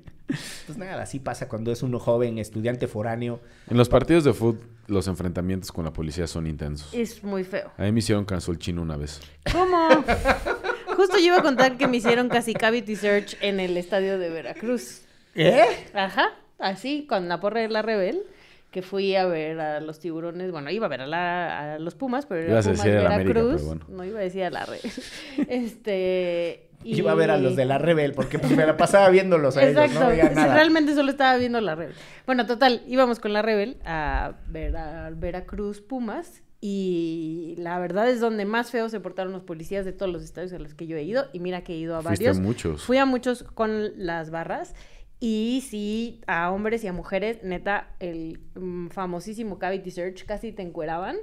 [0.66, 3.40] Pues nada, así pasa cuando es uno joven, estudiante foráneo.
[3.68, 6.92] En los partidos de fútbol, los enfrentamientos con la policía son intensos.
[6.94, 7.70] Es muy feo.
[7.76, 9.20] A mí me hicieron caso el chino una vez.
[9.52, 9.88] ¿Cómo?
[10.96, 14.30] Justo yo iba a contar que me hicieron casi cavity search en el estadio de
[14.30, 15.02] Veracruz.
[15.34, 15.64] ¿Eh?
[15.94, 18.22] Ajá, así, con la porra de la Rebel,
[18.70, 21.94] que fui a ver a los tiburones, bueno, iba a ver a, la- a los
[21.94, 23.86] Pumas, pero era Ibas a Pumas decir a la América, Veracruz, pero bueno.
[23.96, 24.92] no iba a decir a la Rebel.
[25.48, 26.68] Este...
[26.82, 29.56] y- Iba a ver a los de la Rebel porque pues, me la pasaba viéndolos
[29.56, 30.54] a Exacto, ellos, no veía nada.
[30.54, 31.94] realmente solo estaba viendo la Rebel.
[32.26, 38.20] Bueno, total, íbamos con la Rebel a ver a Veracruz Pumas y la verdad es
[38.20, 40.96] donde más feo se portaron los policías de todos los estadios a los que yo
[40.96, 42.38] he ido y mira que he ido a Fuiste varios.
[42.38, 42.84] a muchos.
[42.84, 44.76] Fui a muchos con las barras
[45.18, 50.62] y sí, a hombres y a mujeres, neta, el mm, famosísimo cavity search, casi te
[50.62, 51.16] encueraban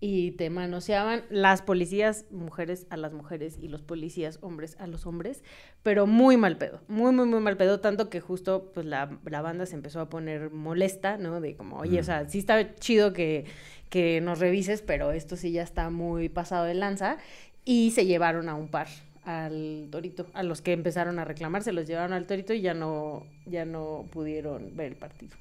[0.00, 5.06] y te manoseaban las policías mujeres a las mujeres y los policías hombres a los
[5.06, 5.42] hombres,
[5.82, 9.40] pero muy mal pedo, muy, muy, muy mal pedo, tanto que justo pues la, la
[9.40, 11.40] banda se empezó a poner molesta, ¿no?
[11.40, 13.46] De como, oye, o sea, sí está chido que,
[13.88, 17.18] que nos revises, pero esto sí ya está muy pasado de lanza
[17.64, 18.88] y se llevaron a un par
[19.24, 22.74] al torito, a los que empezaron a reclamar, se los llevaron al torito y ya
[22.74, 25.36] no, ya no pudieron ver el partido.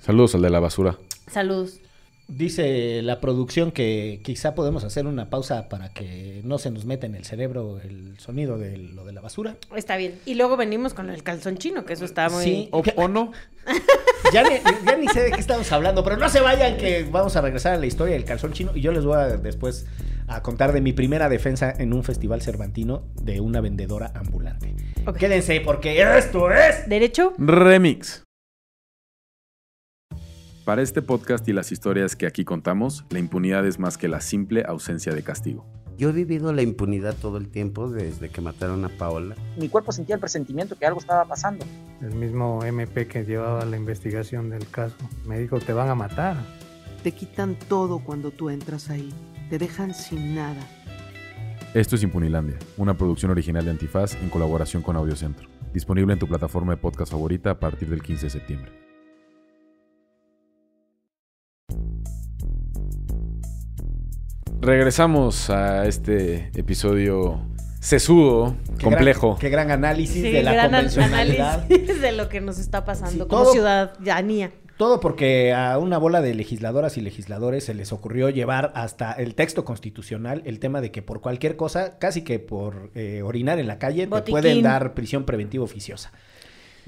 [0.00, 0.98] Saludos al de la basura.
[1.30, 1.80] Saludos.
[2.28, 7.06] Dice la producción que quizá podemos hacer una pausa para que no se nos meta
[7.06, 9.56] en el cerebro el sonido de lo de la basura.
[9.74, 10.18] Está bien.
[10.26, 12.44] Y luego venimos con el calzón chino, que eso está muy...
[12.44, 12.68] Sí.
[12.70, 13.32] ¿O, o no?
[14.32, 17.34] Ya ni, ya ni sé de qué estamos hablando, pero no se vayan que vamos
[17.36, 19.86] a regresar a la historia del calzón chino y yo les voy a después
[20.26, 24.74] a contar de mi primera defensa en un festival cervantino de una vendedora ambulante.
[25.18, 26.86] Quédense porque esto es...
[26.88, 27.32] ¿Derecho?
[27.38, 28.22] Remix.
[30.68, 34.20] Para este podcast y las historias que aquí contamos, la impunidad es más que la
[34.20, 35.64] simple ausencia de castigo.
[35.96, 39.34] Yo he vivido la impunidad todo el tiempo desde que mataron a Paola.
[39.56, 41.64] mi cuerpo sentía el presentimiento que algo estaba pasando.
[42.02, 44.94] El mismo MP que llevaba la investigación del caso
[45.26, 46.36] me dijo, te van a matar.
[47.02, 49.08] Te quitan todo cuando tú entras ahí.
[49.48, 50.60] Te dejan sin nada.
[51.72, 55.48] Esto es Impunilandia, una producción original de Antifaz en colaboración con Audiocentro.
[55.72, 58.87] Disponible en tu plataforma de podcast favorita a partir del 15 de septiembre.
[64.60, 67.40] Regresamos a este episodio
[67.80, 69.28] sesudo, Qué complejo.
[69.28, 71.62] gran- qué gran análisis Sí, de la gran convencionalidad.
[71.64, 74.50] análisis de lo que nos está pasando Sí, como todo- ciudadanía.
[74.76, 79.34] Todo porque a una bola de legisladoras y legisladores se les ocurrió llevar hasta el
[79.34, 83.66] texto constitucional el tema de que por cualquier cosa, casi que por eh, orinar en
[83.66, 84.30] la calle, te Botiquín.
[84.32, 86.12] pueden dar prisión preventiva oficiosa.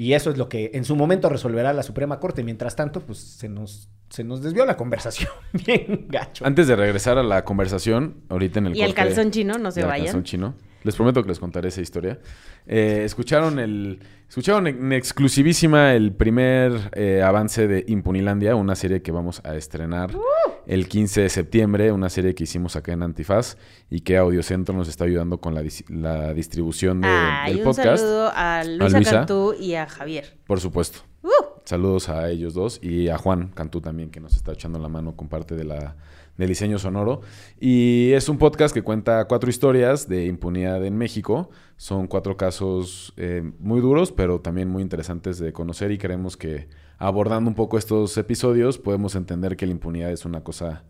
[0.00, 2.42] Y eso es lo que en su momento resolverá la Suprema Corte.
[2.42, 5.28] Mientras tanto, pues se nos, se nos desvió la conversación.
[5.66, 6.46] Bien gacho.
[6.46, 9.80] Antes de regresar a la conversación, ahorita en el Y el calzón chino, no se
[9.80, 10.06] del vayan.
[10.06, 12.18] calzón chino, les prometo que les contaré esa historia.
[12.66, 19.10] Eh, escucharon el escucharon en exclusivísima el primer eh, avance de Impunilandia, una serie que
[19.12, 20.20] vamos a estrenar ¡Uh!
[20.66, 23.56] el 15 de septiembre, una serie que hicimos acá en Antifaz
[23.90, 27.58] y que Audiocentro nos está ayudando con la, dis- la distribución de- Ah, y del
[27.58, 28.02] un podcast.
[28.02, 29.10] saludo a Luisa, Luisa.
[29.12, 30.36] Cantú y a Javier.
[30.46, 31.00] Por supuesto.
[31.22, 31.29] ¡Uh!
[31.70, 35.14] Saludos a ellos dos y a Juan Cantú también, que nos está echando la mano
[35.14, 35.94] con parte de la,
[36.36, 37.20] del diseño sonoro.
[37.60, 41.48] Y es un podcast que cuenta cuatro historias de impunidad en México.
[41.76, 46.66] Son cuatro casos eh, muy duros, pero también muy interesantes de conocer y creemos que
[46.98, 50.82] abordando un poco estos episodios podemos entender que la impunidad es una cosa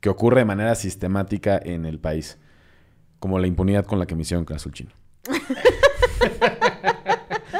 [0.00, 2.40] que ocurre de manera sistemática en el país.
[3.20, 4.90] Como la impunidad con la que me hicieron caso chino.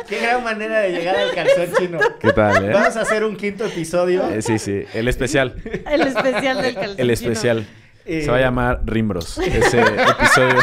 [0.08, 1.98] Qué gran manera de llegar al calzón chino.
[2.20, 2.72] ¿Qué tal, eh?
[2.72, 4.28] Vamos a hacer un quinto episodio.
[4.30, 5.54] Eh, sí, sí, el especial.
[5.90, 7.12] El especial del calzón El chino.
[7.12, 7.66] especial.
[8.04, 10.60] Eh, Se va a llamar Rimbros, ese episodio.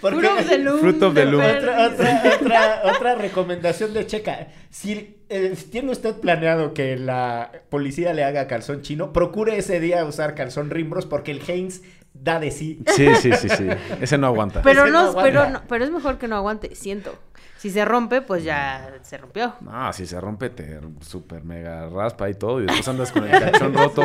[0.00, 0.80] Fruit of the Loom.
[0.80, 1.42] Fruit of the de Loom.
[1.44, 4.48] Otra, otra, otra, otra recomendación de Checa.
[4.70, 10.04] Si eh, tiene usted planeado que la policía le haga calzón chino, procure ese día
[10.04, 11.80] usar calzón rimbros porque el Heinz
[12.14, 12.82] da de sí.
[12.94, 13.66] Sí, sí, sí, sí.
[14.00, 14.62] Ese no aguanta.
[14.62, 15.22] Pero Ese no no, aguanta.
[15.22, 17.14] pero no, pero es mejor que no aguante, siento.
[17.58, 19.54] Si se rompe, pues ya se rompió.
[19.62, 22.60] No, si se rompe, te super mega raspa y todo.
[22.60, 24.02] Y después andas con el calzón roto.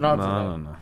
[0.00, 0.76] No, No, no.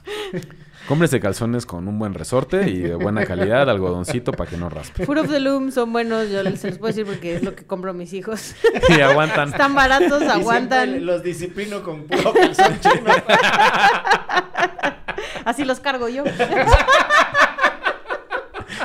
[0.86, 5.06] Cómprese calzones con un buen resorte y de buena calidad, algodoncito para que no raspe.
[5.06, 7.54] Fruit of the Loom son buenos, yo les- se los puedo decir porque es lo
[7.56, 8.54] que compro a mis hijos.
[8.90, 9.48] Y aguantan.
[9.48, 11.06] Están baratos, Y aguantan.
[11.06, 13.14] Los disciplino con puro calzón chino.
[15.44, 16.24] Así los cargo yo.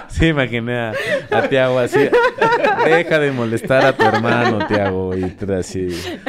[0.10, 0.94] Sí, imaginé a,
[1.32, 1.98] a Tiago así.
[2.86, 5.16] Deja de molestar a tu hermano, Tiago.
[5.16, 5.88] Y así.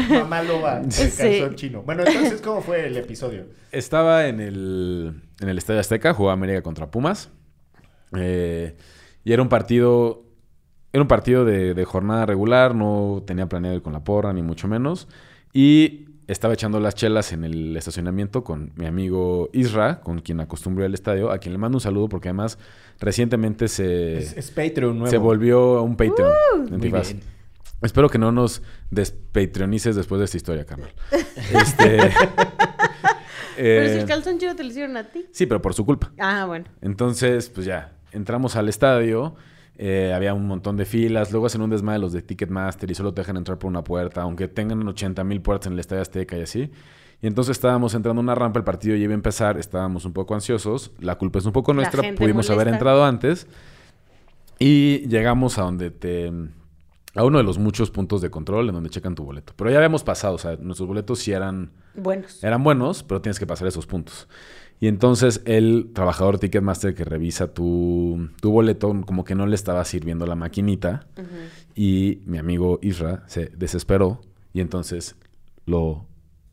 [0.09, 1.11] Mamá loba, el Sí.
[1.16, 1.83] calzón chino.
[1.83, 3.47] Bueno, entonces, ¿cómo fue el episodio?
[3.73, 7.31] Estaba en el, en el Estadio Azteca, jugaba América contra Pumas.
[8.16, 8.77] Eh,
[9.25, 10.23] y era un partido.
[10.93, 14.43] Era un partido de, de jornada regular, no tenía planeado ir con la porra, ni
[14.43, 15.09] mucho menos.
[15.53, 20.85] Y estaba echando las chelas en el estacionamiento con mi amigo Isra, con quien acostumbro
[20.85, 22.59] al estadio, a quien le mando un saludo porque además
[23.01, 25.11] recientemente se, Es, es Patreon nuevo.
[25.11, 26.33] se volvió un Patreon.
[26.71, 27.21] en Muy bien.
[27.83, 30.93] Espero que no nos despatreonices después de esta historia, carnal.
[31.53, 31.99] Este,
[33.57, 35.27] Pero si eh, el calzón chino te lo hicieron a ti.
[35.33, 36.12] Sí, pero por su culpa.
[36.19, 36.64] Ah, bueno.
[36.81, 39.35] Entonces, pues ya, entramos al estadio,
[39.83, 43.14] eh, había un montón de filas, luego hacen un desmadre los de Ticketmaster y solo
[43.14, 46.37] te dejan entrar por una puerta, aunque tengan 80 mil puertas en el Estadio Azteca
[46.37, 46.71] y así.
[47.23, 50.12] Y entonces estábamos entrando a una rampa, el partido ya iba a empezar, estábamos un
[50.12, 53.47] poco ansiosos, la culpa es un poco nuestra, pudimos haber entrado antes.
[54.59, 56.31] Y llegamos a donde te...
[57.14, 59.55] A uno de los muchos puntos de control en donde checan tu boleto.
[59.57, 62.45] Pero ya habíamos pasado, o sea, nuestros boletos sí eran Buenos.
[62.45, 64.29] eran buenos, pero tienes que pasar esos puntos.
[64.81, 69.85] Y entonces el trabajador Ticketmaster que revisa tu, tu boleto, como que no le estaba
[69.85, 71.07] sirviendo la maquinita.
[71.75, 74.23] Y mi amigo Isra se desesperó
[74.55, 75.16] y entonces
[75.66, 76.07] lo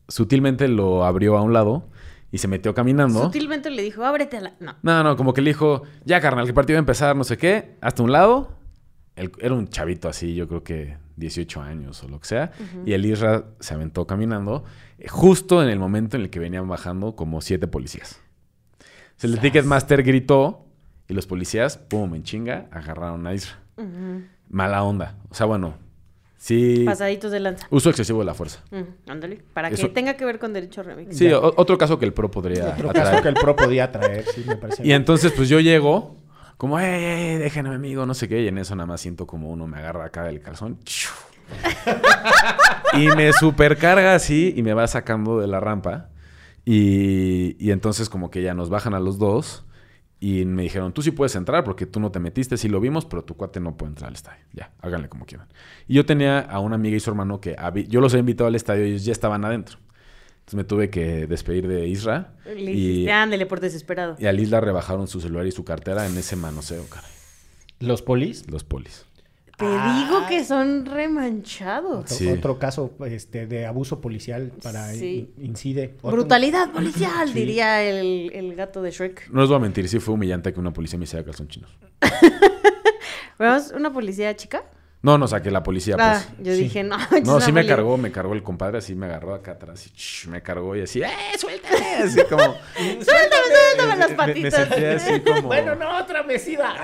[0.08, 1.88] sutilmente lo abrió a un lado
[2.30, 3.22] y se metió caminando.
[3.22, 4.54] Sutilmente le dijo, ábrete a la...
[4.60, 4.76] No.
[4.82, 7.24] No, no, como que le dijo, ya carnal, que el partido va a empezar, no
[7.24, 8.58] sé qué, hasta un lado.
[9.16, 12.52] Era un chavito así, yo creo que 18 años o lo que sea.
[12.86, 14.64] Y el Isra se aventó caminando
[14.98, 18.20] eh, justo en el momento en el que venían bajando como siete policías.
[18.80, 20.64] O sea, el Ticketmaster gritó
[21.08, 23.58] y los policías, pum, en chinga, agarraron a Isra.
[24.48, 25.16] Mala onda.
[25.30, 25.74] O sea, bueno,
[26.36, 26.82] sí.
[26.86, 27.66] Pasaditos de lanza.
[27.70, 28.60] Uso excesivo de la fuerza.
[28.70, 29.42] Mm, ándale.
[29.54, 31.16] Para Eso- que tenga que ver con derecho remix.
[31.16, 33.10] Sí, otro caso que el pro podría Otro atraer.
[33.10, 34.86] caso que el pro podía traer, sí, me parece.
[34.86, 36.16] Y entonces, pues yo llego,
[36.58, 38.42] como, ey, ey, déjenme, amigo, no sé qué.
[38.42, 40.78] Y en eso nada más siento como uno me agarra acá del calzón.
[42.94, 46.10] y me supercarga así y me va sacando de la rampa.
[46.64, 49.64] Y, y entonces, como que ya nos bajan a los dos.
[50.20, 53.04] Y me dijeron, tú sí puedes entrar porque tú no te metiste, sí lo vimos,
[53.04, 54.44] pero tu cuate no puede entrar al estadio.
[54.52, 55.46] Ya, háganle como quieran.
[55.86, 57.56] Y yo tenía a una amiga y su hermano que
[57.88, 59.78] yo los he invitado al estadio y ellos ya estaban adentro.
[60.48, 62.32] Entonces me tuve que despedir de Isra.
[62.46, 64.16] Le y- ándale por desesperado.
[64.18, 67.10] y a Liz la rebajaron su celular y su cartera en ese manoseo, caray.
[67.80, 68.50] ¿Los polis?
[68.50, 69.04] Los polis.
[69.58, 72.04] Te digo que son remanchados.
[72.04, 72.28] Otro, Sí.
[72.28, 75.30] otro caso este, de abuso policial para Sí.
[75.36, 75.96] in- incide.
[76.00, 77.34] Otro- Brutalidad policial, Sí.
[77.34, 79.28] diría el, el gato de Shrek.
[79.30, 81.70] No les voy a mentir, sí fue humillante que una policía me hiciera calzón chinos.
[83.38, 84.64] ¿Vemos una policía chica?
[85.00, 86.44] No, no, saqué la policía, Ah, pues.
[86.46, 86.62] yo sí.
[86.64, 86.96] dije, no.
[87.24, 90.26] No, sí me cargó, me cargó el compadre, así me agarró acá atrás y ch,
[90.26, 91.08] me cargó y así, ¡eh,
[91.38, 91.76] suéltame!
[92.02, 92.42] Así como...
[92.76, 94.54] Suéltame, suéltame las me- me patitas.
[94.68, 95.42] sentí así como...
[95.42, 96.74] Bueno, no, otra mesida.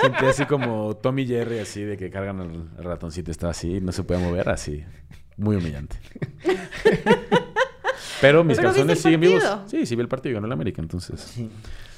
[0.00, 3.90] Sentí así como Tommy Jerry, así de que cargan al, al ratoncito, está así, no
[3.90, 4.84] se puede mover, así.
[5.36, 5.96] Muy humillante.
[8.20, 9.42] Pero mis Pero calzones el siguen vivos.
[9.66, 11.34] Sí, sí vi el partido, ganó el América, entonces.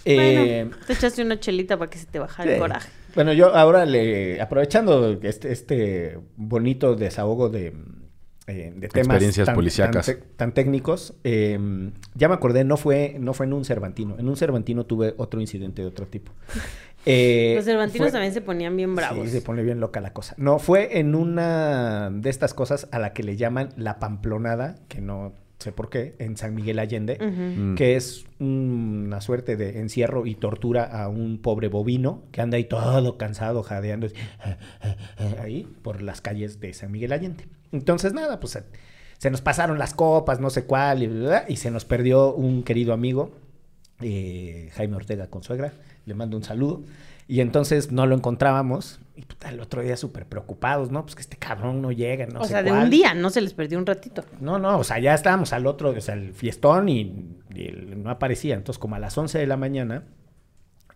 [0.04, 2.60] Eh, Bueno, te echaste una chelita para que se te bajara el Sí.
[2.60, 2.88] coraje.
[3.18, 7.74] Bueno, yo ahora le, aprovechando este, este bonito desahogo de,
[8.46, 10.16] eh, de temas Experiencias tan, policíacas.
[10.36, 11.58] tan, técnicos, eh,
[12.14, 14.16] ya me acordé, no fue, no fue en un Cervantino.
[14.20, 16.30] En un Cervantino tuve otro incidente de otro tipo.
[17.06, 19.24] Eh, Los cervantinos fue- también se ponían bien bravos.
[19.26, 20.34] Sí, se pone bien loca la cosa.
[20.36, 25.00] No, fue en una de estas cosas a la que le llaman la pamplonada, que
[25.00, 27.18] no sé por qué, en San Miguel Allende.
[27.18, 27.74] Mm.
[27.74, 32.64] que es una suerte de encierro y tortura a un pobre bovino que anda ahí
[32.64, 34.16] todo cansado, jadeando así,
[35.42, 37.46] ahí por las calles de San Miguel Allende.
[37.72, 38.58] Entonces, nada, pues
[39.18, 42.62] se nos pasaron las copas, no sé cuál, y, bla, y se nos perdió un
[42.62, 43.32] querido amigo,
[44.00, 45.72] eh, Jaime Ortega Consuegra,
[46.06, 46.84] le mando un saludo.
[47.28, 49.00] Y entonces no lo encontrábamos.
[49.14, 51.02] Y puta, el otro día súper preocupados, ¿no?
[51.02, 53.42] Pues que este cabrón no llega, no o sé sea, de un día, no se
[53.42, 54.24] les perdió un ratito.
[54.40, 57.36] No, no, o sea, ya estábamos al otro, o sea, el fiestón y,
[57.96, 58.54] no aparecía.
[58.54, 60.04] Entonces, como a las 11 de la mañana,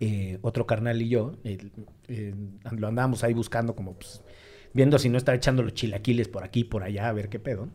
[0.01, 2.35] eh, otro carnal y yo eh,
[2.70, 4.22] lo andábamos ahí buscando, como pues,
[4.72, 7.68] viendo si no estaba echando los chilaquiles por aquí, por allá, a ver qué pedo.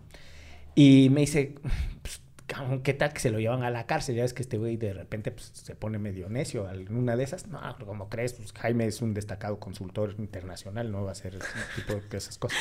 [0.74, 1.56] Y me dice,
[2.02, 2.22] pues,
[2.84, 4.16] ¿qué tal que se lo llevan a la cárcel?
[4.16, 7.24] Ya ves que este güey de repente pues, se pone medio necio en una de
[7.24, 7.48] esas.
[7.48, 11.38] No, como crees, pues Jaime es un destacado consultor internacional, no va a hacer
[11.76, 12.58] tipo esas cosas.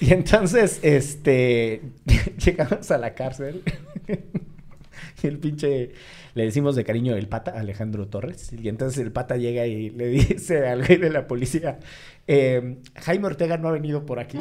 [0.00, 1.82] Y entonces, este,
[2.44, 3.62] llegamos a la cárcel
[5.22, 5.92] y el pinche,
[6.34, 10.06] le decimos de cariño el pata, Alejandro Torres, y entonces el pata llega y le
[10.06, 11.78] dice al güey de la policía,
[12.26, 14.38] eh, Jaime Ortega no ha venido por aquí.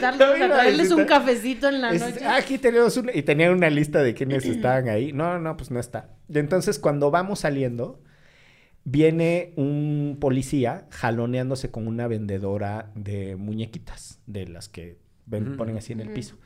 [0.00, 2.24] No vino a visitarlos, a traerles un cafecito en la Es- noche.
[2.24, 5.12] "Ah, aquí tenemos una, y tenía una lista de quienes estaban ahí.
[5.12, 6.08] No, no, pues no está.
[6.28, 8.02] Y entonces cuando vamos saliendo,
[8.84, 15.92] viene un policía jaloneándose con una vendedora de muñequitas, de las que ven- ponen así
[15.92, 16.36] en el piso.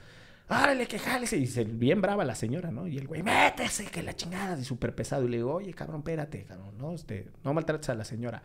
[0.48, 1.38] ¡Árale, que jálese!
[1.38, 2.86] Y se, bien brava la señora, ¿no?
[2.86, 5.24] Y el güey, métese, que la chingada, y súper pesado.
[5.24, 6.92] Y le digo, oye, cabrón, espérate, cabrón, ¿no?
[6.94, 8.42] Este, no maltrates a la señora.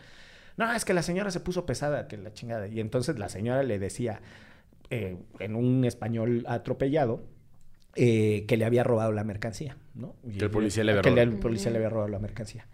[0.55, 2.67] No, es que la señora se puso pesada, que la chingada.
[2.67, 4.21] Y entonces la señora le decía,
[4.89, 7.23] eh, en un español atropellado,
[7.95, 10.15] eh, que le había robado la mercancía, ¿no?
[10.27, 11.29] Y Que el policía le había que robado.
[11.31, 12.67] el policía le había robado la mercancía.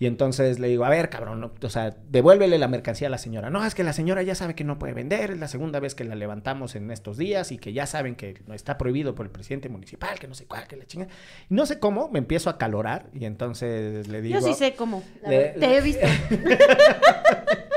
[0.00, 3.18] Y entonces le digo, a ver, cabrón, no- o sea, devuélvele la mercancía a la
[3.18, 3.50] señora.
[3.50, 5.96] No, es que la señora ya sabe que no puede vender, es la segunda vez
[5.96, 9.26] que la levantamos en estos días y que ya saben que no está prohibido por
[9.26, 11.08] el presidente municipal, que no sé cuál, que la chinga.
[11.48, 14.38] No sé cómo, me empiezo a calorar y entonces le digo...
[14.38, 15.02] Yo sí sé cómo.
[15.26, 15.48] Le-.
[15.58, 16.06] Te he visto.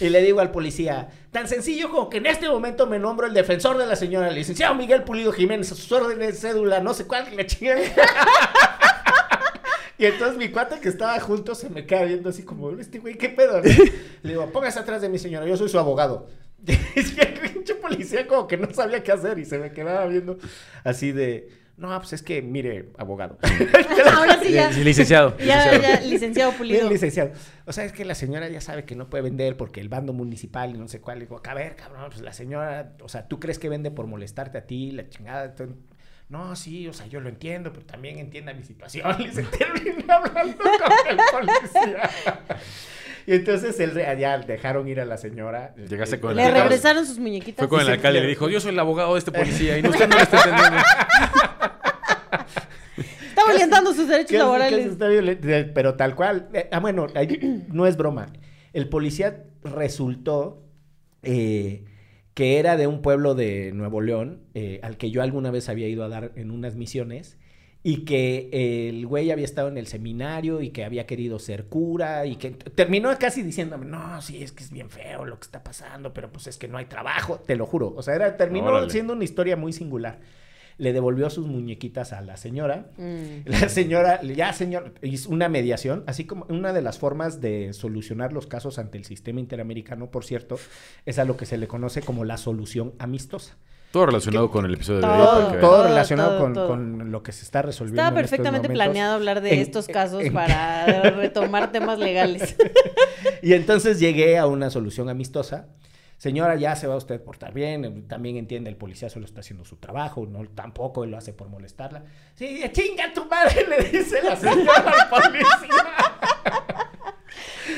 [0.00, 3.34] Y le digo al policía, tan sencillo como que en este momento me nombro el
[3.34, 7.26] defensor de la señora, licenciado Miguel Pulido Jiménez, a sus órdenes, cédula, no sé cuál,
[7.36, 7.80] la chingada.
[9.98, 13.18] Y entonces mi cuate que estaba junto se me queda viendo así como, este güey,
[13.18, 13.60] ¿qué pedo?
[13.60, 13.68] no?"
[14.22, 16.28] Le digo, póngase atrás de mi señora, yo soy su abogado.
[16.68, 20.38] Y el pinche policía como que no sabía qué hacer y se me quedaba viendo
[20.84, 23.38] así de, no, pues es que, mire, abogado.
[24.12, 24.68] Ahora sí ya.
[24.70, 25.38] Licenciado.
[25.38, 25.82] Ya, licenciado.
[25.82, 26.90] ya, licenciado Bien, Pulido.
[26.90, 27.30] licenciado.
[27.66, 30.12] O sea, es que la señora ya sabe que no puede vender porque el bando
[30.12, 31.20] municipal y no sé cuál.
[31.20, 34.08] Le digo, a ver, cabrón, pues la señora, o sea, ¿tú crees que vende por
[34.08, 35.44] molestarte a ti, la chingada?
[35.44, 35.76] Entonces,
[36.28, 39.14] no, sí, o sea, yo lo entiendo, pero también entienda mi situación.
[39.22, 42.10] Y se termina hablando con el policía.
[43.28, 45.74] Y entonces él, ya dejaron ir a la señora.
[45.76, 47.58] Llegaste con el Le regresaron sus muñequitas.
[47.58, 49.82] Fue con el alcalde y le dijo, yo soy el abogado de este policía y
[49.86, 50.78] usted no lo está entendiendo.
[53.28, 55.38] Está violentando sus derechos ¿Qué hace- qué laborales.
[55.40, 56.48] Está Pero tal cual.
[56.52, 58.32] Eh, ah, bueno, ahí no es broma.
[58.72, 60.64] El policía resultó
[61.22, 61.84] eh,
[62.34, 65.88] que era de un pueblo de Nuevo León, eh, al que yo alguna vez había
[65.88, 67.38] ido a dar en unas misiones,
[67.82, 72.26] y que el güey había estado en el seminario y que había querido ser cura,
[72.26, 75.62] y que terminó casi diciéndome, no, sí, es que es bien feo lo que está
[75.64, 77.92] pasando, pero pues es que no hay trabajo, te lo juro.
[77.96, 78.90] O sea, era, terminó Órale.
[78.90, 80.20] siendo una historia muy singular.
[80.78, 82.86] Le devolvió sus muñequitas a la señora.
[82.96, 83.46] Mm.
[83.46, 88.32] La señora, ya señor, hizo una mediación, así como una de las formas de solucionar
[88.32, 90.56] los casos ante el sistema interamericano, por cierto,
[91.04, 93.56] es a lo que se le conoce como la solución amistosa.
[93.90, 95.42] Todo relacionado con el episodio de Todo, hoy.
[95.44, 96.68] para que Todo, todo relacionado todo, con, todo.
[96.68, 98.02] con lo que se está resolviendo.
[98.02, 98.84] Estaba en estos perfectamente momentos.
[98.86, 102.54] planeado hablar de En- estos casos en- para retomar temas legales.
[103.42, 105.68] Y entonces llegué a una solución amistosa.
[106.18, 109.40] Señora, ya se va usted a portar bien, eh, también entiende, el policía solo está
[109.40, 112.02] haciendo su trabajo, no tampoco él lo hace por molestarla.
[112.34, 115.84] Sí, chinga tu madre, le dice la señora al policía.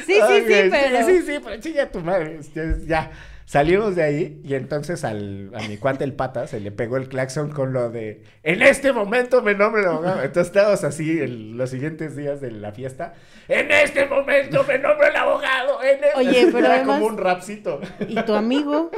[0.07, 1.07] Sí, sí, sí, pero.
[1.07, 2.39] Sí, sí, pero chinga tu madre.
[2.41, 3.11] este, Ya,
[3.51, 7.09] salimos de ahí y entonces al, a mi cuate el pata se le pegó el
[7.09, 10.23] claxon con lo de en este momento me nombro el abogado.
[10.23, 13.15] Entonces estábamos así en los siguientes días de la fiesta.
[13.49, 15.83] En este momento me nombro el abogado.
[15.83, 16.13] en este-".
[16.15, 17.81] Oye, pero Era además- como un rapcito.
[18.07, 18.93] ¿Y tu amigo?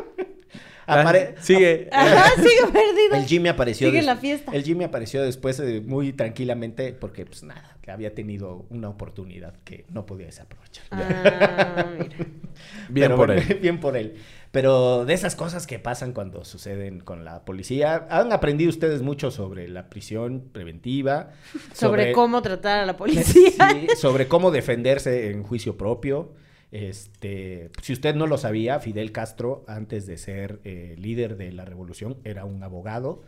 [0.86, 1.88] Apare- Sigue.
[1.92, 3.14] Ajá, sigue perdido.
[3.14, 3.86] El Jimmy apareció.
[3.86, 4.52] Sigue en des- la fiesta.
[4.52, 9.54] El Jimmy apareció después eh, muy tranquilamente porque, pues nada, que había tenido una oportunidad
[9.64, 10.84] que no podía desaprovechar.
[10.90, 12.16] Ah, mira.
[12.88, 13.58] Bien Pero por bueno, él.
[13.62, 14.16] Bien por él.
[14.52, 19.30] Pero de esas cosas que pasan cuando suceden con la policía, han aprendido ustedes mucho
[19.30, 21.30] sobre la prisión preventiva.
[21.72, 23.24] Sobre, cómo tratar a la policía.
[23.24, 26.34] Sí, sobre cómo defenderse en juicio propio.
[26.70, 31.64] Este, si usted no lo sabía, Fidel Castro, antes de ser eh, líder de la
[31.64, 33.22] revolución, era un abogado.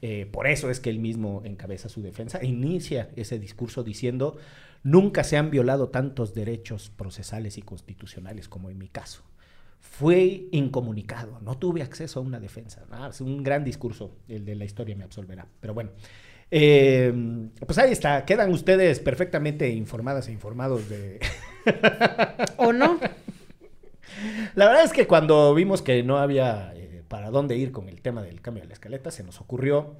[0.00, 4.38] Eh, por eso es que él mismo encabeza su defensa e inicia ese discurso diciendo,
[4.82, 9.22] nunca se han violado tantos derechos procesales y constitucionales como en mi caso.
[9.80, 12.84] Fue incomunicado, no tuve acceso a una defensa.
[12.90, 15.46] Ah, es un gran discurso, el de la historia me absolverá.
[15.60, 15.90] Pero bueno,
[16.50, 17.12] eh,
[17.66, 21.20] pues ahí está, quedan ustedes perfectamente informadas e informados de...
[22.56, 22.98] ¿O no?
[24.54, 28.00] La verdad es que cuando vimos que no había eh, para dónde ir con el
[28.02, 29.96] tema del cambio de la escaleta, se nos ocurrió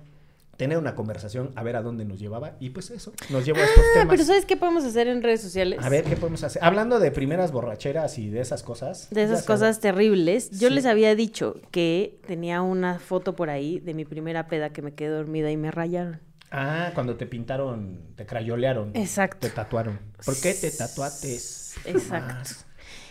[0.61, 3.65] tener una conversación, a ver a dónde nos llevaba, y pues eso, nos llevó a
[3.65, 4.09] estos Ah, temas.
[4.11, 5.79] pero ¿sabes qué podemos hacer en redes sociales?
[5.83, 6.63] A ver, ¿qué podemos hacer?
[6.63, 9.09] Hablando de primeras borracheras y de esas cosas.
[9.11, 9.47] De esas sabes.
[9.47, 10.51] cosas terribles.
[10.51, 10.75] Yo Sí.
[10.75, 14.93] les había dicho que tenía una foto por ahí de mi primera peda que me
[14.93, 16.21] quedé dormida y me rayaron.
[16.51, 18.91] Ah, cuando te pintaron, te crayolearon.
[18.95, 19.47] Exacto.
[19.47, 19.99] Te tatuaron.
[20.27, 21.75] ¿Por qué te tatuates?
[21.87, 22.35] Exacto.
[22.35, 22.67] Más.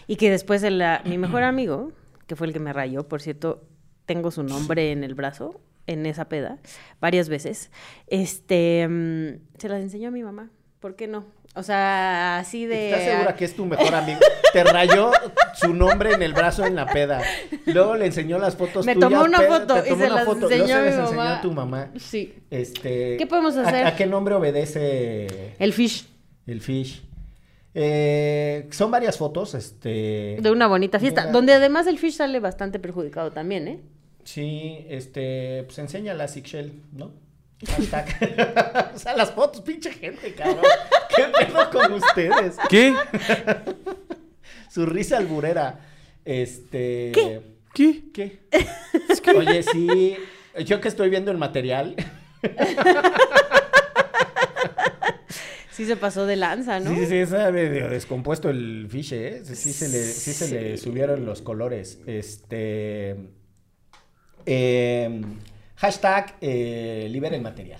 [0.06, 1.94] Y que después el, la- mi mejor amigo,
[2.28, 3.64] que fue el que me rayó, por cierto,
[4.06, 5.60] tengo su nombre en el brazo,
[5.90, 6.58] en esa peda,
[7.02, 7.72] varias veces.
[8.08, 10.50] Este, mm, se las enseñó a mi mamá.
[10.80, 11.26] ¿Por qué no?
[11.56, 12.92] O sea, así de...
[12.92, 14.20] ¿Estás segura que es tu mejor amigo?
[14.54, 15.12] Te rayó
[15.56, 17.22] su nombre en el brazo en la peda.
[17.66, 19.10] Luego le enseñó las fotos Me tuyas.
[19.10, 20.98] tomó una peda, foto te y tomó se una las foto, enseñó luego a se
[20.98, 21.92] las enseñó a tu mamá.
[21.98, 22.36] Sí.
[22.52, 23.88] Este, ¿Qué podemos ¿a- hacer?
[23.88, 26.08] ¿A, qué nombre obedece El fish.
[26.46, 27.02] el fish?
[27.74, 30.38] Eh, son varias fotos, este...
[30.40, 31.32] De una bonita fiesta.
[31.32, 33.80] Donde además el fish sale bastante perjudicado también, ¿eh?
[34.30, 37.14] Sí, este, pues enseña la Shell, ¿no?
[37.68, 38.92] Hashtag.
[38.96, 40.66] o sea, las fotos, pinche gente, cabrón.
[41.16, 42.56] ¿Qué pedo con ustedes?
[42.70, 42.94] ¿Qué?
[44.70, 45.80] Su risa alburera.
[46.26, 47.12] Este.
[47.12, 47.42] ¿Qué?
[47.74, 48.04] ¿Qué?
[48.14, 48.40] ¿Qué?
[49.36, 50.16] Oye, sí.
[50.64, 51.96] Yo que estoy viendo el material.
[55.72, 56.94] Sí se pasó de lanza, ¿no?
[56.94, 59.42] Sí, sí, está medio descompuesto el fiche, ¿eh?
[59.44, 62.00] Sí, sí se le, sí se le subieron los colores.
[62.06, 63.39] Este.
[64.46, 65.22] Eh,
[65.76, 67.80] hashtag eh, libera el material.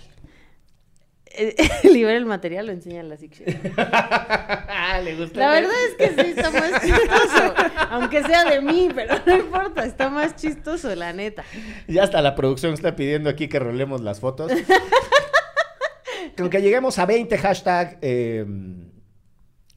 [1.32, 3.16] Eh, Libera el material, lo enseña en la
[5.04, 5.40] le gustó.
[5.40, 7.54] La verdad es que sí está más chistoso.
[7.92, 11.44] Aunque sea de mí, pero no importa, está más chistoso, la neta.
[11.88, 14.52] Ya hasta la producción está pidiendo aquí que rolemos las fotos.
[16.36, 18.46] Con que lleguemos a 20 hashtag eh,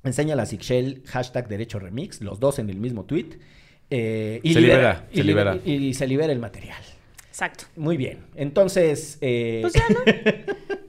[0.05, 3.39] enseña la Shell, hashtag derecho remix, los dos en el mismo tweet.
[3.95, 5.59] Eh, Se libera, y se libera.
[5.65, 6.83] Y, y se libera el material.
[7.29, 7.65] Exacto.
[7.77, 8.25] Muy bien.
[8.35, 9.19] Entonces.
[9.21, 10.01] eh, Pues ya, ¿no?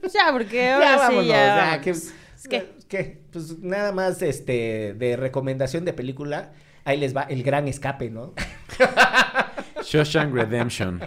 [0.00, 1.22] Pues ya, porque ahora ya sí, ya.
[1.22, 2.12] ya, vámonos.
[2.88, 3.18] ¿qué-.
[3.32, 6.52] Pues nada más este de recomendación de película.
[6.84, 8.34] Ahí les va el gran escape, ¿no?
[9.82, 11.00] Shawshank Redemption.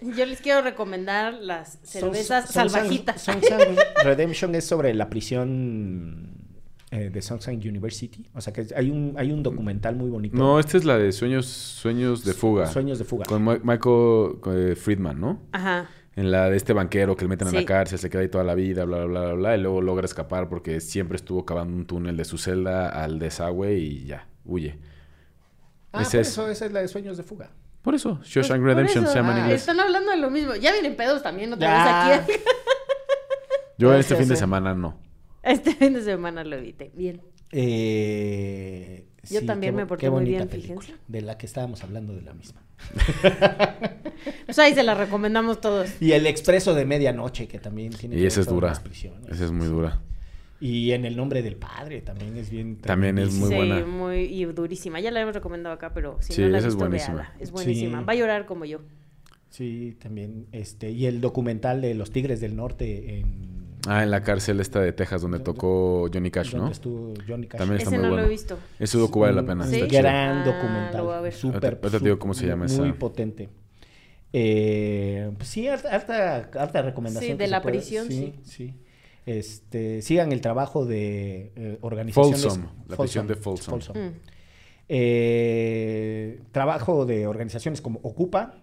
[0.00, 3.22] yo les quiero recomendar las cervezas Son- son- salvajitas.
[3.22, 6.29] son- son- Redemption es sobre la prisión
[6.90, 8.28] eh, de Sunshine University.
[8.34, 10.36] O sea que hay un, hay un documental muy bonito.
[10.36, 12.66] No, esta es la de Sueños, Sueños de Fuga.
[12.66, 13.24] Sueños de fuga.
[13.26, 15.42] Con Ma- Michael eh, Friedman, ¿no?
[15.52, 15.88] Ajá.
[16.16, 17.60] En la de este banquero que le meten en Sí.
[17.60, 19.80] la cárcel, se queda ahí toda la vida, bla, bla, bla, bla, bla, y luego
[19.80, 24.26] logra escapar porque siempre estuvo cavando un túnel de su celda al desagüe y ya,
[24.44, 24.78] huye.
[25.92, 27.50] Ah, Ese por es- eso esa es la de Sueños de fuga.
[27.82, 29.60] Por eso, Pues Shawshank Redemption eso, se llama en ah, inglés.
[29.60, 30.54] Están hablando de lo mismo.
[30.56, 32.08] Ya vienen pedos también otra Ya.
[32.08, 32.32] vez aquí.
[33.78, 34.98] Yo este fin de semana no.
[35.42, 36.90] Este fin de semana lo evité.
[36.94, 37.20] Bien.
[37.52, 41.02] Eh, Yo también qué me porté qué muy bonita bien, película, fíjense.
[41.08, 42.62] De la que estábamos hablando de la misma.
[44.44, 45.90] Pues ahí se la recomendamos todos.
[46.02, 48.72] Y El Expreso de Medianoche, que también tiene Y esa es dura.
[49.30, 50.02] Esa es muy dura.
[50.60, 52.76] Y En el nombre del padre también es bien.
[52.76, 53.86] También es muy sí, buena.
[53.86, 55.00] muy y durísima.
[55.00, 57.32] Ya la hemos recomendado acá, pero si Sí, no la esa es buenísima.
[57.40, 58.00] Es buenísima.
[58.00, 58.04] Sí.
[58.04, 58.80] Va a llorar como yo.
[59.48, 60.46] Sí, también.
[60.52, 63.59] Este, y el documental de los Tigres del Norte en.
[63.88, 66.70] Ah, en la cárcel esta de Texas donde tocó Johnny Cash, ¿no?
[66.70, 67.58] estuvo Johnny Cash.
[67.58, 68.26] También está Ese muy no lo bueno.
[68.26, 68.58] he visto.
[68.78, 69.64] Ese docu vale la pena.
[69.64, 69.80] Un ¿Sí?
[69.82, 70.96] Gran Ah, documental.
[70.98, 71.32] lo voy a ver.
[71.32, 72.98] Súper, Ahorita- te digo cómo se llama muy esa.
[72.98, 73.48] potente.
[74.32, 77.32] Eh, pues sí, harta, harta, harta recomendación.
[77.32, 78.34] Sí, de la puede- prisión, sí.
[78.44, 78.74] sí.
[79.26, 82.42] Este, sigan el trabajo de eh, organizaciones.
[82.42, 83.78] Folsom, la prisión de Folsom.
[83.94, 84.10] Mm.
[84.92, 88.56] Eh, trabajo de organizaciones como Ocupa,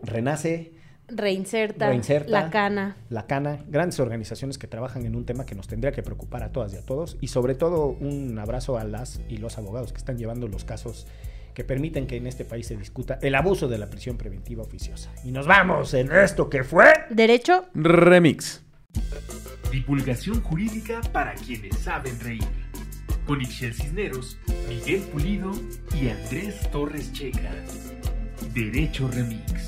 [0.00, 0.72] Renace,
[1.08, 2.30] Reinserta, Reinserta.
[2.30, 2.96] La Cana.
[3.08, 6.52] La Cana, grandes organizaciones que trabajan en un tema que nos tendría que preocupar a
[6.52, 7.16] todas y a todos.
[7.20, 11.06] Y sobre todo un abrazo a las y los abogados que están llevando los casos
[11.54, 15.10] que permiten que en este país se discuta el abuso de la prisión preventiva oficiosa.
[15.24, 16.86] Y nos vamos en esto que fue.
[17.10, 17.64] Derecho.
[17.74, 18.62] Remix.
[19.72, 22.44] Divulgación jurídica para quienes saben reír.
[23.26, 24.38] Con Ixel Cisneros,
[24.68, 25.50] Miguel Pulido
[26.00, 27.52] y Andrés Torres Checa.
[28.54, 29.67] Derecho Remix.